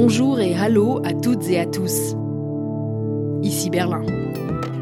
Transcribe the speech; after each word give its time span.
Bonjour 0.00 0.38
et 0.38 0.54
hallo 0.54 1.00
à 1.04 1.12
toutes 1.12 1.48
et 1.50 1.58
à 1.58 1.66
tous. 1.66 2.14
Ici 3.42 3.68
Berlin. 3.68 4.02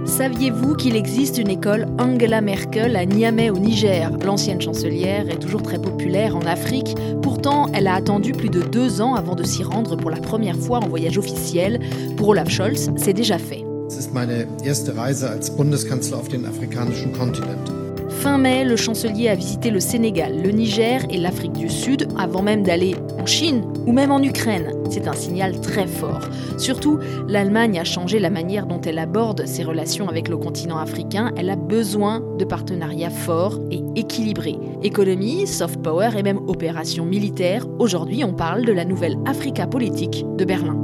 Saviez-vous 0.04 0.74
qu'il 0.74 0.94
existe 0.94 1.38
une 1.38 1.48
école 1.48 1.86
Angela 1.98 2.42
Merkel 2.42 2.94
à 2.96 3.06
Niamey 3.06 3.48
au 3.48 3.56
Niger? 3.56 4.10
L'ancienne 4.22 4.60
chancelière 4.60 5.26
est 5.30 5.38
toujours 5.38 5.62
très 5.62 5.78
populaire 5.78 6.36
en 6.36 6.42
Afrique. 6.42 6.94
Pourtant, 7.22 7.68
elle 7.72 7.86
a 7.86 7.94
attendu 7.94 8.32
plus 8.32 8.50
de 8.50 8.60
deux 8.60 9.00
ans 9.00 9.14
avant 9.14 9.34
de 9.34 9.42
s'y 9.42 9.62
rendre 9.62 9.96
pour 9.96 10.10
la 10.10 10.18
première 10.18 10.58
fois 10.58 10.80
en 10.84 10.88
voyage 10.88 11.16
officiel. 11.16 11.80
Pour 12.18 12.28
Olaf 12.28 12.50
Scholz, 12.50 12.90
c'est 12.96 13.14
déjà 13.14 13.38
fait. 13.38 13.64
Es 13.88 13.96
ist 13.96 14.12
meine 14.12 14.46
erste 14.66 14.94
Reise 14.98 15.30
als 15.30 15.48
Bundeskanzler 15.48 16.18
auf 16.18 16.28
den 16.28 16.44
afrikanischen 16.44 17.12
Kontinent. 17.14 17.72
Fin 18.10 18.36
mai, 18.36 18.64
le 18.64 18.76
chancelier 18.76 19.30
a 19.30 19.34
visité 19.34 19.70
le 19.70 19.80
Sénégal, 19.80 20.42
le 20.42 20.50
Niger 20.50 21.06
et 21.08 21.16
l'Afrique 21.16 21.54
du 21.54 21.70
Sud 21.70 22.06
avant 22.18 22.42
même 22.42 22.64
d'aller 22.64 22.96
en 23.18 23.24
Chine 23.24 23.62
ou 23.86 23.92
même 23.92 24.10
en 24.10 24.22
Ukraine. 24.22 24.72
C'est 24.90 25.08
un 25.08 25.14
signal 25.14 25.60
très 25.60 25.86
fort. 25.86 26.28
Surtout, 26.58 26.98
l'Allemagne 27.28 27.78
a 27.78 27.84
changé 27.84 28.18
la 28.18 28.30
manière 28.30 28.66
dont 28.66 28.80
elle 28.80 28.98
aborde 28.98 29.46
ses 29.46 29.64
relations 29.64 30.08
avec 30.08 30.28
le 30.28 30.36
continent 30.36 30.78
africain. 30.78 31.32
Elle 31.36 31.50
a 31.50 31.56
besoin 31.56 32.20
de 32.38 32.44
partenariats 32.44 33.10
forts 33.10 33.60
et 33.70 33.80
équilibrés. 33.94 34.58
Économie, 34.82 35.46
soft 35.46 35.80
power 35.82 36.10
et 36.18 36.22
même 36.22 36.40
opérations 36.48 37.06
militaires. 37.06 37.66
Aujourd'hui, 37.78 38.24
on 38.24 38.34
parle 38.34 38.64
de 38.64 38.72
la 38.72 38.84
nouvelle 38.84 39.16
Africa 39.24 39.66
politique 39.66 40.24
de 40.36 40.44
Berlin. 40.44 40.82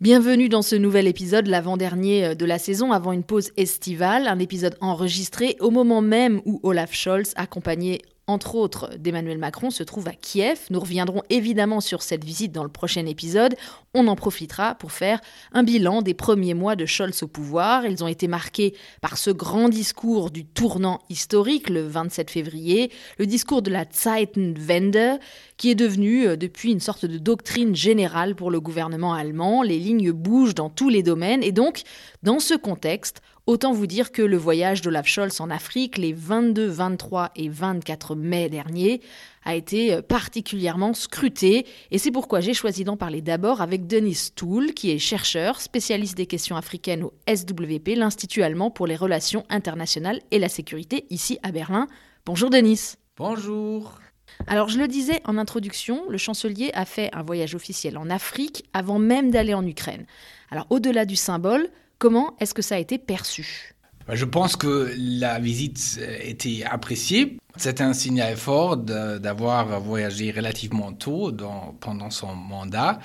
Bienvenue 0.00 0.48
dans 0.48 0.62
ce 0.62 0.76
nouvel 0.76 1.08
épisode, 1.08 1.48
l'avant-dernier 1.48 2.24
euh, 2.24 2.34
de 2.36 2.44
la 2.44 2.58
saison 2.58 2.92
avant 2.92 3.10
une 3.10 3.24
pause 3.24 3.50
estivale, 3.56 4.28
un 4.28 4.38
épisode 4.38 4.76
enregistré 4.80 5.56
au 5.58 5.72
moment 5.72 6.00
même 6.00 6.40
où 6.44 6.60
Olaf 6.62 6.94
Scholz, 6.94 7.32
accompagné 7.34 8.02
entre 8.28 8.54
autres 8.54 8.90
d'Emmanuel 8.98 9.38
Macron, 9.38 9.70
se 9.70 9.82
trouve 9.82 10.06
à 10.06 10.12
Kiev. 10.12 10.60
Nous 10.70 10.78
reviendrons 10.78 11.22
évidemment 11.30 11.80
sur 11.80 12.02
cette 12.02 12.24
visite 12.24 12.52
dans 12.52 12.62
le 12.62 12.68
prochain 12.68 13.06
épisode. 13.06 13.56
On 13.94 14.06
en 14.06 14.16
profitera 14.16 14.74
pour 14.74 14.92
faire 14.92 15.20
un 15.52 15.62
bilan 15.62 16.02
des 16.02 16.12
premiers 16.12 16.52
mois 16.52 16.76
de 16.76 16.84
Scholz 16.84 17.22
au 17.22 17.26
pouvoir. 17.26 17.86
Ils 17.86 18.04
ont 18.04 18.08
été 18.08 18.28
marqués 18.28 18.74
par 19.00 19.16
ce 19.16 19.30
grand 19.30 19.70
discours 19.70 20.30
du 20.30 20.44
tournant 20.44 21.00
historique 21.08 21.70
le 21.70 21.86
27 21.86 22.30
février, 22.30 22.92
le 23.18 23.26
discours 23.26 23.62
de 23.62 23.70
la 23.70 23.86
Zeitenwende, 23.90 25.18
qui 25.56 25.70
est 25.70 25.74
devenu 25.74 26.28
euh, 26.28 26.36
depuis 26.36 26.70
une 26.70 26.80
sorte 26.80 27.06
de 27.06 27.16
doctrine 27.16 27.74
générale 27.74 28.34
pour 28.34 28.50
le 28.50 28.60
gouvernement 28.60 29.14
allemand. 29.14 29.62
Les 29.62 29.78
lignes 29.78 30.12
bougent 30.12 30.54
dans 30.54 30.68
tous 30.68 30.90
les 30.90 31.02
domaines 31.02 31.42
et 31.42 31.52
donc, 31.52 31.82
dans 32.22 32.40
ce 32.40 32.54
contexte, 32.54 33.22
Autant 33.48 33.72
vous 33.72 33.86
dire 33.86 34.12
que 34.12 34.20
le 34.20 34.36
voyage 34.36 34.82
d'Olaf 34.82 35.06
Scholz 35.06 35.40
en 35.40 35.48
Afrique 35.48 35.96
les 35.96 36.12
22, 36.12 36.66
23 36.66 37.30
et 37.34 37.48
24 37.48 38.14
mai 38.14 38.50
dernier 38.50 39.00
a 39.42 39.54
été 39.54 39.94
euh, 39.94 40.02
particulièrement 40.02 40.92
scruté 40.92 41.64
et 41.90 41.96
c'est 41.96 42.10
pourquoi 42.10 42.40
j'ai 42.40 42.52
choisi 42.52 42.84
d'en 42.84 42.98
parler 42.98 43.22
d'abord 43.22 43.62
avec 43.62 43.86
Denis 43.86 44.32
Toul 44.36 44.74
qui 44.74 44.90
est 44.90 44.98
chercheur, 44.98 45.62
spécialiste 45.62 46.14
des 46.14 46.26
questions 46.26 46.56
africaines 46.56 47.04
au 47.04 47.14
SWP, 47.26 47.96
l'Institut 47.96 48.42
allemand 48.42 48.70
pour 48.70 48.86
les 48.86 48.96
relations 48.96 49.46
internationales 49.48 50.20
et 50.30 50.38
la 50.38 50.50
sécurité 50.50 51.06
ici 51.08 51.38
à 51.42 51.50
Berlin. 51.50 51.86
Bonjour 52.26 52.50
Denis. 52.50 52.96
Bonjour. 53.16 53.98
Alors 54.46 54.68
je 54.68 54.78
le 54.78 54.88
disais 54.88 55.22
en 55.24 55.38
introduction, 55.38 56.02
le 56.10 56.18
chancelier 56.18 56.70
a 56.74 56.84
fait 56.84 57.08
un 57.14 57.22
voyage 57.22 57.54
officiel 57.54 57.96
en 57.96 58.10
Afrique 58.10 58.66
avant 58.74 58.98
même 58.98 59.30
d'aller 59.30 59.54
en 59.54 59.66
Ukraine. 59.66 60.04
Alors 60.50 60.66
au-delà 60.68 61.06
du 61.06 61.16
symbole, 61.16 61.70
Comment 61.98 62.36
est-ce 62.38 62.54
que 62.54 62.62
ça 62.62 62.76
a 62.76 62.78
été 62.78 62.96
perçu? 62.96 63.74
Je 64.08 64.24
pense 64.24 64.56
que 64.56 64.94
la 64.96 65.38
visite 65.40 66.00
était 66.20 66.62
appréciée. 66.64 67.38
C'est 67.56 67.80
un 67.80 67.92
signal 67.92 68.36
fort 68.36 68.76
d'avoir 68.76 69.80
voyagé 69.80 70.30
relativement 70.30 70.92
tôt 70.92 71.32
pendant 71.80 72.10
son 72.10 72.34
mandat. 72.34 73.00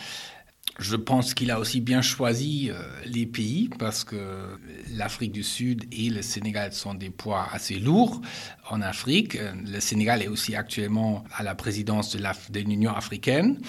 Je 0.79 0.95
pense 0.95 1.35
qu'il 1.35 1.51
a 1.51 1.59
aussi 1.59 1.81
bien 1.81 2.01
choisi 2.01 2.71
euh, 2.71 2.81
les 3.05 3.27
pays 3.27 3.69
parce 3.77 4.03
que 4.03 4.57
l'Afrique 4.95 5.31
du 5.31 5.43
Sud 5.43 5.85
et 5.91 6.09
le 6.09 6.23
Sénégal 6.23 6.73
sont 6.73 6.95
des 6.95 7.11
poids 7.11 7.47
assez 7.51 7.77
lourds 7.77 8.21
en 8.69 8.81
Afrique. 8.81 9.37
Le 9.65 9.79
Sénégal 9.79 10.23
est 10.23 10.27
aussi 10.27 10.55
actuellement 10.55 11.23
à 11.35 11.43
la 11.43 11.53
présidence 11.53 12.15
de 12.15 12.59
l'Union 12.59 12.93
africaine. 12.93 13.59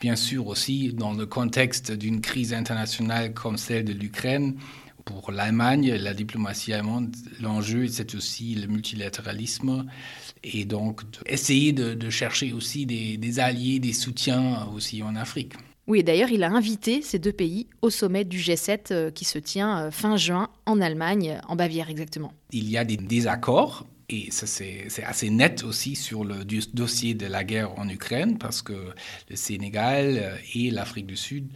Bien 0.00 0.16
sûr 0.16 0.46
aussi 0.46 0.92
dans 0.94 1.12
le 1.12 1.26
contexte 1.26 1.92
d'une 1.92 2.22
crise 2.22 2.54
internationale 2.54 3.34
comme 3.34 3.58
celle 3.58 3.84
de 3.84 3.92
l'Ukraine, 3.92 4.56
pour 5.04 5.30
l'Allemagne, 5.30 5.92
la 5.94 6.14
diplomatie 6.14 6.72
allemande, 6.72 7.14
l'enjeu, 7.40 7.86
c'est 7.88 8.14
aussi 8.14 8.54
le 8.54 8.66
multilatéralisme 8.66 9.84
et 10.42 10.64
donc 10.64 11.02
essayer 11.26 11.72
de, 11.72 12.10
chercher 12.10 12.52
aussi 12.52 12.86
des, 12.86 13.18
des, 13.18 13.38
alliés, 13.38 13.80
des 13.80 13.92
soutiens 13.92 14.66
aussi 14.74 15.02
en 15.02 15.14
Afrique. 15.14 15.52
Oui, 15.86 16.02
d'ailleurs, 16.02 16.30
il 16.30 16.42
a 16.44 16.50
invité 16.50 17.02
ces 17.02 17.18
deux 17.18 17.32
pays 17.32 17.66
au 17.82 17.90
sommet 17.90 18.24
du 18.24 18.38
G7 18.38 18.78
euh, 18.90 19.10
qui 19.10 19.24
se 19.24 19.38
tient 19.38 19.78
euh, 19.78 19.90
fin 19.90 20.16
juin 20.16 20.48
en 20.64 20.80
Allemagne, 20.80 21.38
en 21.46 21.56
Bavière 21.56 21.90
exactement. 21.90 22.32
Il 22.52 22.70
y 22.70 22.78
a 22.78 22.84
des 22.84 22.96
désaccords 22.96 23.86
et 24.08 24.28
c'est 24.30 25.04
assez 25.04 25.30
net 25.30 25.64
aussi 25.64 25.96
sur 25.96 26.24
le 26.24 26.44
dossier 26.44 27.14
de 27.14 27.26
la 27.26 27.42
guerre 27.42 27.78
en 27.78 27.88
Ukraine, 27.88 28.36
parce 28.38 28.60
que 28.60 28.92
le 29.30 29.36
Sénégal 29.36 30.18
euh, 30.18 30.36
et 30.54 30.70
l'Afrique 30.70 31.06
du 31.06 31.16
Sud 31.16 31.48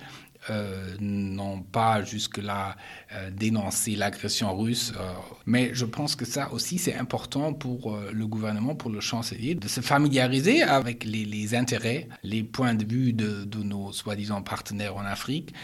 euh, 0.50 0.96
n'ont 1.00 1.60
pas 1.60 2.02
jusque-là 2.02 2.76
euh, 3.12 3.30
dénoncé 3.30 3.96
l'agression 3.96 4.56
russe. 4.56 4.92
Euh, 4.96 5.12
mais 5.46 5.70
je 5.72 5.84
pense 5.84 6.16
que 6.16 6.24
ça 6.24 6.52
aussi, 6.52 6.78
c'est 6.78 6.94
important 6.94 7.52
pour 7.52 7.96
le 8.12 8.26
gouvernement, 8.26 8.74
pour 8.74 8.90
le 8.90 9.00
chancelier, 9.00 9.54
de 9.54 9.68
se 9.68 9.80
familiariser 9.80 10.62
avec 10.62 11.04
les, 11.04 11.54
intérêts, 11.54 12.08
les 12.22 12.42
points 12.42 12.74
de 12.74 12.84
vue 12.84 13.12
de, 13.12 13.44
de 13.44 13.62
nos 13.62 13.92
soi-disant 13.92 14.42
partenaires 14.42 14.96
en 14.96 15.04
Afrique 15.04 15.54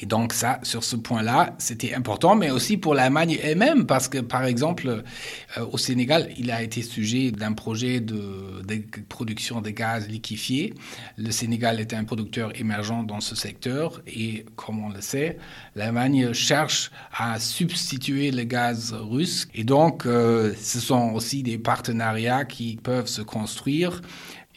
et 0.00 0.06
donc 0.06 0.32
ça, 0.32 0.60
sur 0.62 0.84
ce 0.84 0.96
point-là, 0.96 1.54
c'était 1.58 1.94
important, 1.94 2.36
mais 2.36 2.50
aussi 2.50 2.76
pour 2.76 2.94
l'Allemagne 2.94 3.38
elle-même, 3.42 3.84
parce 3.86 4.08
que 4.08 4.18
par 4.18 4.44
exemple, 4.44 5.02
euh, 5.56 5.66
au 5.72 5.78
Sénégal, 5.78 6.30
il 6.38 6.50
a 6.50 6.62
été 6.62 6.82
sujet 6.82 7.32
d'un 7.32 7.52
projet 7.52 8.00
de, 8.00 8.62
production 9.08 9.60
de 9.60 9.70
gaz 9.70 10.08
liquéfié. 10.08 10.74
Le 11.16 11.32
Sénégal 11.32 11.80
est 11.80 11.94
un 11.94 12.04
producteur 12.04 12.52
émergent 12.58 13.02
dans 13.02 13.20
ce 13.20 13.34
secteur, 13.34 14.00
et 14.06 14.46
comme 14.54 14.84
on 14.84 14.90
le 14.90 15.00
sait, 15.00 15.38
l'Allemagne 15.74 16.32
cherche 16.32 16.90
à 17.16 17.40
substituer 17.40 18.30
le 18.30 18.44
gaz 18.44 18.92
russe. 18.92 19.48
Et 19.54 19.64
donc, 19.64 20.06
euh, 20.06 20.54
ce 20.60 20.78
sont 20.78 21.10
aussi 21.12 21.42
des 21.42 21.58
partenariats 21.58 22.44
qui 22.44 22.76
peuvent 22.76 23.08
se 23.08 23.22
construire 23.22 24.00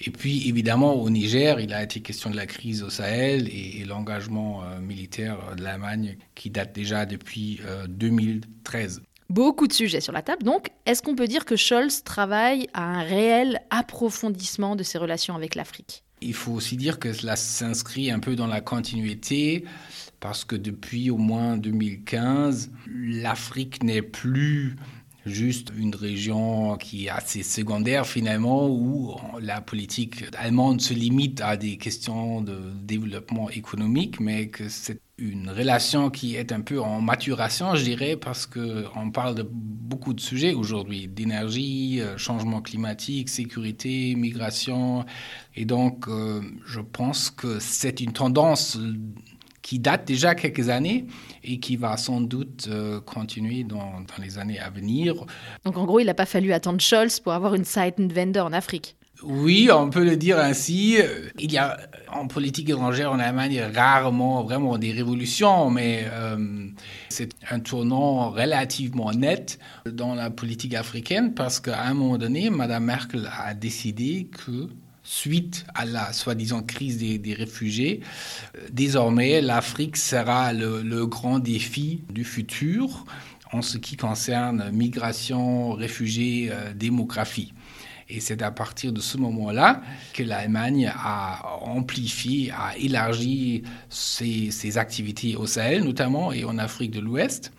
et 0.03 0.09
puis, 0.09 0.47
évidemment, 0.49 0.95
au 0.95 1.09
Niger, 1.09 1.59
il 1.59 1.73
a 1.73 1.83
été 1.83 1.99
question 2.01 2.31
de 2.31 2.35
la 2.35 2.47
crise 2.47 2.81
au 2.81 2.89
Sahel 2.89 3.47
et, 3.49 3.83
l'engagement 3.85 4.63
euh, 4.63 4.79
militaire 4.79 5.55
de 5.55 5.63
l'Allemagne 5.63 6.17
qui 6.33 6.49
date 6.49 6.73
déjà 6.73 7.05
depuis 7.05 7.59
2013. 7.87 8.97
Euh, 8.97 9.05
Beaucoup 9.29 9.67
de 9.67 9.73
sujets 9.73 10.01
sur 10.01 10.11
la 10.13 10.21
table. 10.21 10.43
Donc, 10.43 10.69
est-ce 10.85 11.01
qu'on 11.01 11.15
peut 11.15 11.27
dire 11.27 11.45
que 11.45 11.55
Scholz 11.55 12.03
travaille 12.03 12.67
à 12.73 12.83
un 12.83 13.03
réel 13.03 13.61
approfondissement 13.69 14.75
de 14.75 14.83
ses 14.83 14.97
relations 14.97 15.35
avec 15.35 15.55
l'Afrique? 15.55 16.03
Il 16.21 16.33
faut 16.33 16.51
aussi 16.51 16.77
dire 16.77 16.99
que 16.99 17.13
cela 17.13 17.35
s'inscrit 17.35 18.11
un 18.11 18.19
peu 18.19 18.35
dans 18.35 18.47
la 18.47 18.61
continuité 18.61 19.65
parce 20.19 20.45
que 20.45 20.55
depuis 20.55 21.09
au 21.09 21.17
moins 21.17 21.57
2015, 21.57 22.71
l'Afrique 22.87 23.83
n'est 23.83 24.03
plus 24.03 24.75
juste 25.25 25.71
une 25.77 25.95
région 25.95 26.77
qui 26.77 27.05
est 27.05 27.09
assez 27.09 27.43
secondaire 27.43 28.07
finalement, 28.07 28.67
où 28.67 29.15
la 29.39 29.61
politique 29.61 30.23
allemande 30.37 30.81
se 30.81 30.93
limite 30.93 31.41
à 31.41 31.57
des 31.57 31.77
questions 31.77 32.41
de 32.41 32.57
développement 32.81 33.49
économique, 33.49 34.19
mais 34.19 34.47
que 34.47 34.69
c'est 34.69 34.99
une 35.17 35.49
relation 35.49 36.09
qui 36.09 36.35
est 36.35 36.51
un 36.51 36.61
peu 36.61 36.81
en 36.81 36.99
maturation, 36.99 37.75
je 37.75 37.83
dirais, 37.83 38.17
parce 38.17 38.47
qu'on 38.47 39.11
parle 39.11 39.35
de 39.35 39.47
beaucoup 39.51 40.13
de 40.13 40.19
sujets 40.19 40.53
aujourd'hui, 40.53 41.07
d'énergie, 41.07 42.01
euh, 42.01 42.17
changement 42.17 42.61
climatique, 42.61 43.29
sécurité, 43.29 44.15
migration. 44.15 45.05
Et 45.55 45.65
donc, 45.65 46.07
euh, 46.07 46.41
je 46.65 46.79
pense 46.79 47.29
que 47.29 47.59
c'est 47.59 47.99
une 48.01 48.13
tendance 48.13 48.79
qui 49.61 49.79
date 49.79 50.05
déjà 50.05 50.35
quelques 50.35 50.69
années 50.69 51.05
et 51.43 51.59
qui 51.59 51.75
va 51.75 51.97
sans 51.97 52.21
doute 52.21 52.67
euh, 52.69 52.99
continuer 53.01 53.63
dans, 53.63 53.77
dans, 53.77 54.23
les 54.23 54.37
années 54.37 54.59
à 54.59 54.69
venir. 54.69 55.25
Donc 55.65 55.77
en 55.77 55.85
gros, 55.85 55.99
il 55.99 56.05
n'a 56.05 56.13
pas 56.13 56.25
fallu 56.25 56.53
attendre 56.53 56.81
Scholz 56.81 57.19
pour 57.19 57.33
avoir 57.33 57.55
une 57.55 57.65
Zeitenwende 57.65 58.37
en 58.37 58.53
Afrique. 58.53 58.95
Oui, 59.23 59.69
on 59.71 59.89
peut 59.89 60.03
le 60.03 60.17
dire 60.17 60.39
ainsi. 60.39 60.97
Il 61.37 61.51
y 61.51 61.57
a 61.57 61.77
en 62.11 62.27
politique 62.27 62.69
étrangère 62.69 63.11
en 63.11 63.19
Allemagne 63.19 63.61
rarement 63.73 64.43
vraiment 64.43 64.77
des 64.79 64.91
révolutions, 64.91 65.69
mais 65.69 66.05
euh, 66.11 66.67
c'est 67.09 67.29
un 67.49 67.59
tournant 67.59 68.31
relativement 68.31 69.11
net 69.11 69.59
dans 69.85 70.15
la 70.15 70.31
politique 70.31 70.73
africaine 70.73 71.35
parce 71.35 71.59
qu'à 71.59 71.83
un 71.83 71.93
moment 71.93 72.17
donné, 72.17 72.49
Mme 72.49 72.83
Merkel 72.83 73.29
a 73.31 73.53
décidé 73.53 74.27
que 74.45 74.69
suite 75.03 75.65
à 75.73 75.85
la 75.85 76.13
soi-disant 76.13 76.61
crise 76.61 76.97
des, 76.97 77.33
réfugiés. 77.33 78.01
Euh, 78.55 78.67
désormais, 78.71 79.41
l'Afrique 79.41 79.97
sera 79.97 80.53
le, 80.53 81.05
grand 81.05 81.39
défi 81.39 82.01
du 82.11 82.23
futur 82.23 83.05
en 83.51 83.61
ce 83.61 83.77
qui 83.77 83.97
concerne 83.97 84.69
migration, 84.71 85.71
réfugiés, 85.73 86.49
euh, 86.51 86.73
démographie. 86.73 87.53
Et 88.07 88.19
c'est 88.19 88.41
à 88.41 88.51
partir 88.51 88.91
de 88.91 88.99
ce 88.99 89.17
moment-là 89.17 89.81
que 90.13 90.21
l'Allemagne 90.23 90.91
a 90.93 91.59
amplifié, 91.61 92.51
a 92.51 92.77
élargi 92.77 93.63
ses, 93.89 94.77
activités 94.77 95.35
au 95.35 95.47
Sahel 95.47 95.83
notamment 95.83 96.31
et 96.33 96.43
en 96.43 96.57
Afrique 96.57 96.91
de 96.91 96.99
l'Ouest, 96.99 97.51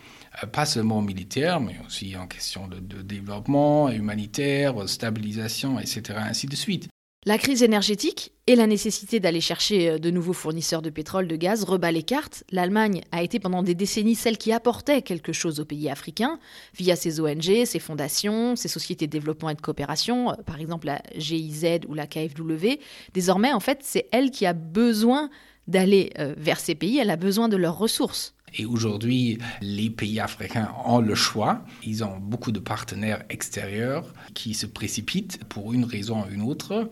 euh, 0.42 0.46
pas 0.46 0.66
seulement 0.66 1.02
militaire, 1.02 1.60
mais 1.60 1.76
aussi 1.86 2.16
en 2.16 2.26
question 2.26 2.68
de, 2.68 2.78
de 2.78 3.02
développement 3.02 3.90
humanitaire, 3.90 4.88
stabilisation, 4.88 5.80
etc., 5.80 6.02
ainsi 6.18 6.46
de 6.46 6.56
suite. 6.56 6.91
La 7.24 7.38
crise 7.38 7.62
énergétique 7.62 8.32
et 8.48 8.56
la 8.56 8.66
nécessité 8.66 9.20
d'aller 9.20 9.40
chercher 9.40 9.90
euh, 9.90 9.98
de 9.98 10.10
nouveaux 10.10 10.32
fournisseurs 10.32 10.82
de 10.82 10.90
pétrole, 10.90 11.28
de 11.28 11.36
gaz 11.36 11.62
rebat 11.62 11.92
les 11.92 12.02
cartes. 12.02 12.42
L'Allemagne 12.50 13.02
a 13.12 13.22
été 13.22 13.38
pendant 13.38 13.62
des 13.62 13.76
décennies 13.76 14.16
celle 14.16 14.36
qui 14.36 14.50
apportait 14.50 15.02
quelque 15.02 15.32
chose 15.32 15.60
aux 15.60 15.64
pays 15.64 15.88
africains 15.88 16.40
via 16.76 16.96
ses 16.96 17.20
ONG, 17.20 17.64
ses 17.64 17.78
fondations, 17.78 18.56
ses 18.56 18.66
sociétés 18.66 19.06
de 19.06 19.12
développement 19.12 19.50
et 19.50 19.54
de 19.54 19.60
coopération, 19.60 20.32
euh, 20.32 20.34
par 20.44 20.60
exemple 20.60 20.88
la 20.88 21.00
GIZ 21.16 21.82
ou 21.86 21.94
la 21.94 22.08
KfW. 22.08 22.80
Désormais, 23.14 23.52
en 23.52 23.60
fait, 23.60 23.78
c'est 23.82 24.08
elle 24.10 24.32
qui 24.32 24.44
a 24.44 24.52
besoin 24.52 25.30
d'aller 25.68 26.10
euh, 26.18 26.34
vers 26.36 26.58
ces 26.58 26.74
pays, 26.74 26.98
elle 26.98 27.10
a 27.10 27.16
besoin 27.16 27.48
de 27.48 27.56
leurs 27.56 27.78
ressources. 27.78 28.34
Et 28.54 28.66
aujourd'hui, 28.66 29.38
les 29.60 29.90
pays 29.90 30.20
africains 30.20 30.70
ont 30.84 31.00
le 31.00 31.14
choix. 31.14 31.64
Ils 31.84 32.04
ont 32.04 32.18
beaucoup 32.18 32.52
de 32.52 32.58
partenaires 32.58 33.24
extérieurs 33.30 34.12
qui 34.34 34.54
se 34.54 34.66
précipitent 34.66 35.42
pour 35.44 35.72
une 35.72 35.84
raison 35.84 36.24
ou 36.24 36.30
une 36.32 36.42
autre. 36.42 36.90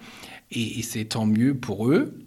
Et, 0.51 0.83
c'est 0.83 1.05
tant 1.05 1.27
mieux 1.27 1.55
pour 1.55 1.89
eux. 1.89 2.19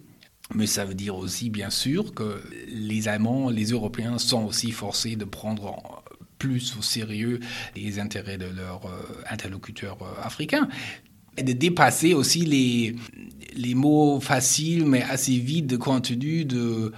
Mais 0.54 0.66
ça 0.66 0.84
veut 0.84 0.94
dire 0.94 1.16
aussi, 1.16 1.50
bien 1.50 1.70
sûr, 1.70 2.14
que 2.14 2.42
les 2.68 3.08
Allemands, 3.08 3.48
les 3.48 3.70
Européens 3.70 4.18
sont 4.18 4.44
aussi 4.44 4.72
forcés 4.72 5.16
de 5.16 5.24
prendre 5.24 6.04
plus 6.38 6.76
au 6.78 6.82
sérieux 6.82 7.40
les 7.74 7.98
intérêts 7.98 8.36
de 8.36 8.46
leurs 8.46 8.86
euh, 8.86 9.22
interlocuteurs 9.30 9.98
euh, 10.02 10.22
africains 10.22 10.68
et 11.36 11.42
de 11.42 11.52
dépasser 11.52 12.14
aussi 12.14 12.44
les, 12.44 12.96
les 13.56 13.74
mots 13.74 14.20
faciles 14.20 14.84
mais 14.84 15.02
assez 15.02 15.38
vides 15.38 15.66
de 15.66 15.76
contenu 15.76 16.44
de 16.44 16.92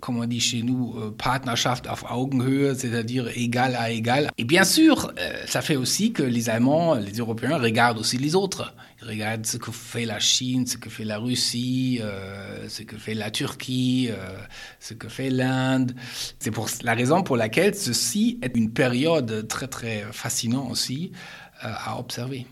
comme 0.00 0.18
on 0.18 0.24
dit 0.26 0.40
chez 0.40 0.62
nous, 0.62 0.94
euh, 0.96 1.14
Partnerschaft 1.16 1.86
auf 1.86 2.04
Augenhöhe, 2.10 2.74
c'est-à-dire 2.74 3.28
égal 3.36 3.74
à 3.76 3.90
égal. 3.90 4.30
Et 4.38 4.44
bien 4.44 4.64
sûr, 4.64 5.12
euh, 5.18 5.42
ça 5.46 5.62
fait 5.62 5.76
aussi 5.76 6.12
que 6.12 6.22
les 6.22 6.48
Allemands, 6.48 6.94
les 6.94 7.18
Européens 7.18 7.58
regardent 7.58 7.98
aussi 7.98 8.18
les 8.18 8.34
autres. 8.34 8.74
Ils 9.00 9.08
regardent 9.08 9.46
ce 9.46 9.56
que 9.56 9.70
fait 9.70 10.04
la 10.04 10.18
Chine, 10.18 10.66
ce 10.66 10.76
que 10.76 10.90
fait 10.90 11.04
la 11.04 11.18
Russie, 11.18 12.00
ce 12.66 12.82
que 12.82 12.96
fait 12.96 13.14
la 13.14 13.30
Turquie, 13.30 14.10
ce 14.80 14.92
que 14.94 15.08
fait 15.08 15.30
l'Inde. 15.30 15.94
C'est 16.40 16.50
pour 16.50 16.68
la 16.82 16.94
raison 16.94 17.22
pour 17.22 17.36
laquelle 17.36 17.76
ceci 17.76 18.40
est 18.42 18.56
une 18.56 18.72
période 18.72 19.46
très 19.46 19.68
très 19.68 20.04
fascinante 20.10 20.68
aussi 20.72 21.12
à 21.60 21.96
observer. 22.00 22.44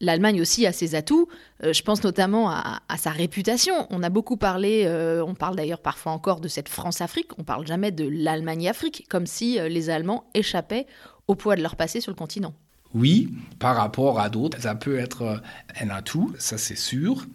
L'Allemagne 0.00 0.40
aussi 0.40 0.66
a 0.66 0.72
ses 0.72 0.94
atouts. 0.94 1.28
Euh, 1.64 1.72
je 1.72 1.82
pense 1.82 2.04
notamment 2.04 2.50
à, 2.50 2.80
sa 2.98 3.10
réputation. 3.10 3.74
On 3.90 4.02
a 4.02 4.10
beaucoup 4.10 4.36
parlé, 4.36 4.84
euh, 4.86 5.24
on 5.24 5.34
parle 5.34 5.56
d'ailleurs 5.56 5.80
parfois 5.80 6.12
encore 6.12 6.40
de 6.40 6.48
cette 6.48 6.68
France-Afrique, 6.68 7.36
on 7.38 7.44
parle 7.44 7.66
jamais 7.66 7.90
de 7.90 8.08
l'Allemagne-Afrique, 8.08 9.06
comme 9.08 9.26
si 9.26 9.58
euh, 9.58 9.68
les 9.68 9.90
Allemands 9.90 10.24
échappaient 10.34 10.86
au 11.26 11.34
poids 11.34 11.56
de 11.56 11.62
leur 11.62 11.76
passé 11.76 12.00
sur 12.00 12.12
le 12.12 12.16
continent. 12.16 12.54
Oui, 12.94 13.28
par 13.58 13.76
rapport 13.76 14.20
à 14.20 14.30
d'autres, 14.30 14.60
ça 14.60 14.74
peut 14.74 14.98
être 14.98 15.42
un 15.78 15.90
atout, 15.90 16.34
ça 16.38 16.56
c'est 16.56 16.78
sûr, 16.78 17.26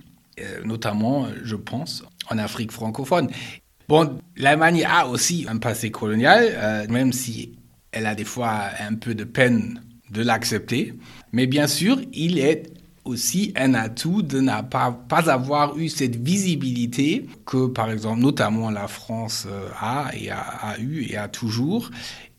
notamment, 0.65 1.27
je 1.43 1.55
pense, 1.55 2.03
en 2.31 2.39
Afrique 2.39 2.71
francophone. 2.71 3.29
Bon, 3.87 4.17
l'Allemagne 4.35 4.83
a 4.83 5.07
aussi 5.07 5.45
un 5.47 5.59
passé 5.59 5.91
colonial, 5.91 6.87
même 6.89 7.13
si 7.13 7.55
elle 7.91 8.07
a 8.07 8.15
des 8.15 8.23
fois 8.23 8.61
un 8.79 8.95
peu 8.95 9.13
de 9.13 9.25
peine 9.25 9.79
de 10.11 10.21
l'accepter. 10.21 10.93
Mais 11.31 11.47
bien 11.47 11.67
sûr, 11.67 11.99
il 12.13 12.39
est 12.39 12.71
aussi 13.05 13.51
un 13.55 13.73
atout 13.73 14.21
de 14.21 14.39
ne 14.39 14.61
pas, 14.61 14.91
pas 14.91 15.29
avoir 15.29 15.77
eu 15.77 15.89
cette 15.89 16.15
visibilité 16.15 17.25
que, 17.45 17.67
par 17.67 17.91
exemple, 17.91 18.21
notamment 18.21 18.69
la 18.69 18.87
France 18.87 19.45
euh, 19.49 19.67
a 19.79 20.11
et 20.13 20.29
a, 20.29 20.77
eu 20.79 21.05
et 21.09 21.17
a 21.17 21.27
toujours, 21.27 21.89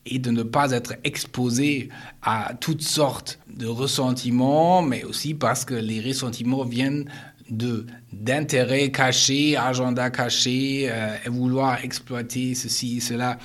et 0.06 0.18
de 0.18 0.30
ne 0.30 0.42
pas 0.42 0.70
être 0.72 0.94
exposé 1.04 1.88
à 2.22 2.54
toutes 2.60 2.82
sortes 2.82 3.38
de 3.54 3.66
ressentiments, 3.66 4.82
mais 4.82 5.04
aussi 5.04 5.34
parce 5.34 5.64
que 5.64 5.74
les 5.74 6.00
ressentiments 6.00 6.64
viennent 6.64 7.10
de 7.50 7.86
d'intérêts 8.12 8.90
cachés, 8.90 9.56
agenda 9.56 10.08
caché, 10.08 10.86
euh, 10.88 11.16
et 11.26 11.28
vouloir 11.28 11.84
exploiter 11.84 12.54
ceci 12.54 13.00
cela. 13.02 13.38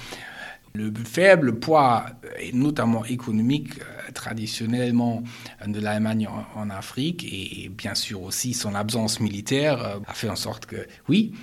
Le 0.74 0.94
faible 1.04 1.60
poids, 1.60 2.06
notamment 2.54 3.06
économique, 3.06 3.80
euh, 3.80 4.00
traditionnellement 4.12 5.24
de 5.66 5.80
l'Allemagne 5.80 6.28
en, 6.56 6.70
Afrique, 6.70 7.26
et, 7.32 7.70
bien 7.70 7.96
sûr 7.96 8.22
aussi 8.22 8.54
son 8.54 8.76
absence 8.76 9.20
militaire, 9.20 9.82
euh, 9.82 10.00
a 10.08 10.14
fait 10.14 10.30
en 10.30 10.36
sorte 10.36 10.66
que, 10.66 10.88
oui, 11.08 11.34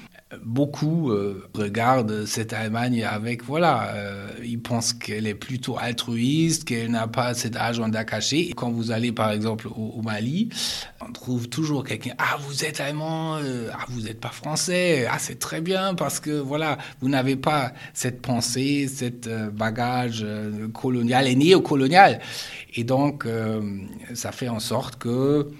beaucoup 0.44 1.10
euh, 1.10 1.48
regardent 1.54 2.26
cette 2.26 2.52
Allemagne 2.52 3.04
avec, 3.04 3.44
voilà, 3.44 3.94
euh, 3.94 4.28
ils 4.44 4.60
pensent 4.60 4.92
qu'elle 4.92 5.26
est 5.26 5.34
plutôt 5.34 5.78
altruiste, 5.78 6.64
qu'elle 6.64 6.90
n'a 6.90 7.06
pas 7.06 7.34
cet 7.34 7.56
agenda 7.56 8.04
caché. 8.04 8.52
Quand 8.56 8.70
vous 8.70 8.90
allez 8.90 9.12
par 9.12 9.30
exemple 9.30 9.68
au, 9.68 10.02
Mali, 10.02 10.48
on 11.06 11.12
trouve 11.12 11.48
toujours 11.48 11.84
quelqu'un, 11.84 12.14
ah 12.18 12.36
vous 12.40 12.64
êtes 12.64 12.80
allemand, 12.80 13.36
euh, 13.36 13.68
ah 13.72 13.84
vous 13.88 14.02
n'êtes 14.02 14.20
pas 14.20 14.30
français, 14.30 15.06
ah 15.10 15.18
c'est 15.18 15.38
très 15.38 15.60
bien 15.60 15.94
parce 15.94 16.20
que 16.20 16.30
voilà, 16.30 16.78
vous 17.00 17.08
n'avez 17.08 17.36
pas 17.36 17.72
cette 17.94 18.22
pensée, 18.22 18.88
cette 18.88 19.28
bagage 19.28 20.26
colonial 20.72 21.26
et 21.26 21.36
néocolonial. 21.36 22.20
Et 22.74 22.84
donc 22.84 23.26
ça 24.14 24.32
fait 24.32 24.48
en 24.48 24.60
sorte 24.60 24.96
que, 24.96 25.50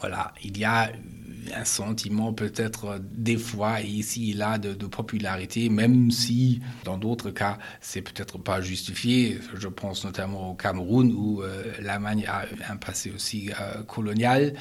voilà, 0.00 0.32
il 0.42 0.56
y 0.58 0.64
a 0.64 0.90
un 1.54 1.64
sentiment 1.64 2.32
peut-être 2.32 2.84
euh, 2.86 2.98
des 3.00 3.36
fois 3.36 3.80
ici 3.80 4.30
et 4.30 4.34
là 4.34 4.58
de, 4.58 4.74
popularité, 4.86 5.68
même 5.68 6.10
si 6.10 6.60
dans 6.84 6.98
d'autres 6.98 7.30
cas 7.30 7.58
c'est 7.80 8.02
peut-être 8.02 8.38
pas 8.38 8.60
justifié. 8.60 9.38
Je 9.54 9.68
pense 9.68 10.04
notamment 10.04 10.50
au 10.50 10.54
Cameroun 10.54 11.12
où 11.12 11.42
euh, 11.42 11.64
l'Allemagne 11.80 12.26
a 12.26 12.44
un 12.70 12.76
passé 12.76 13.10
aussi 13.14 13.50
euh, 13.60 13.82
colonial, 13.82 14.54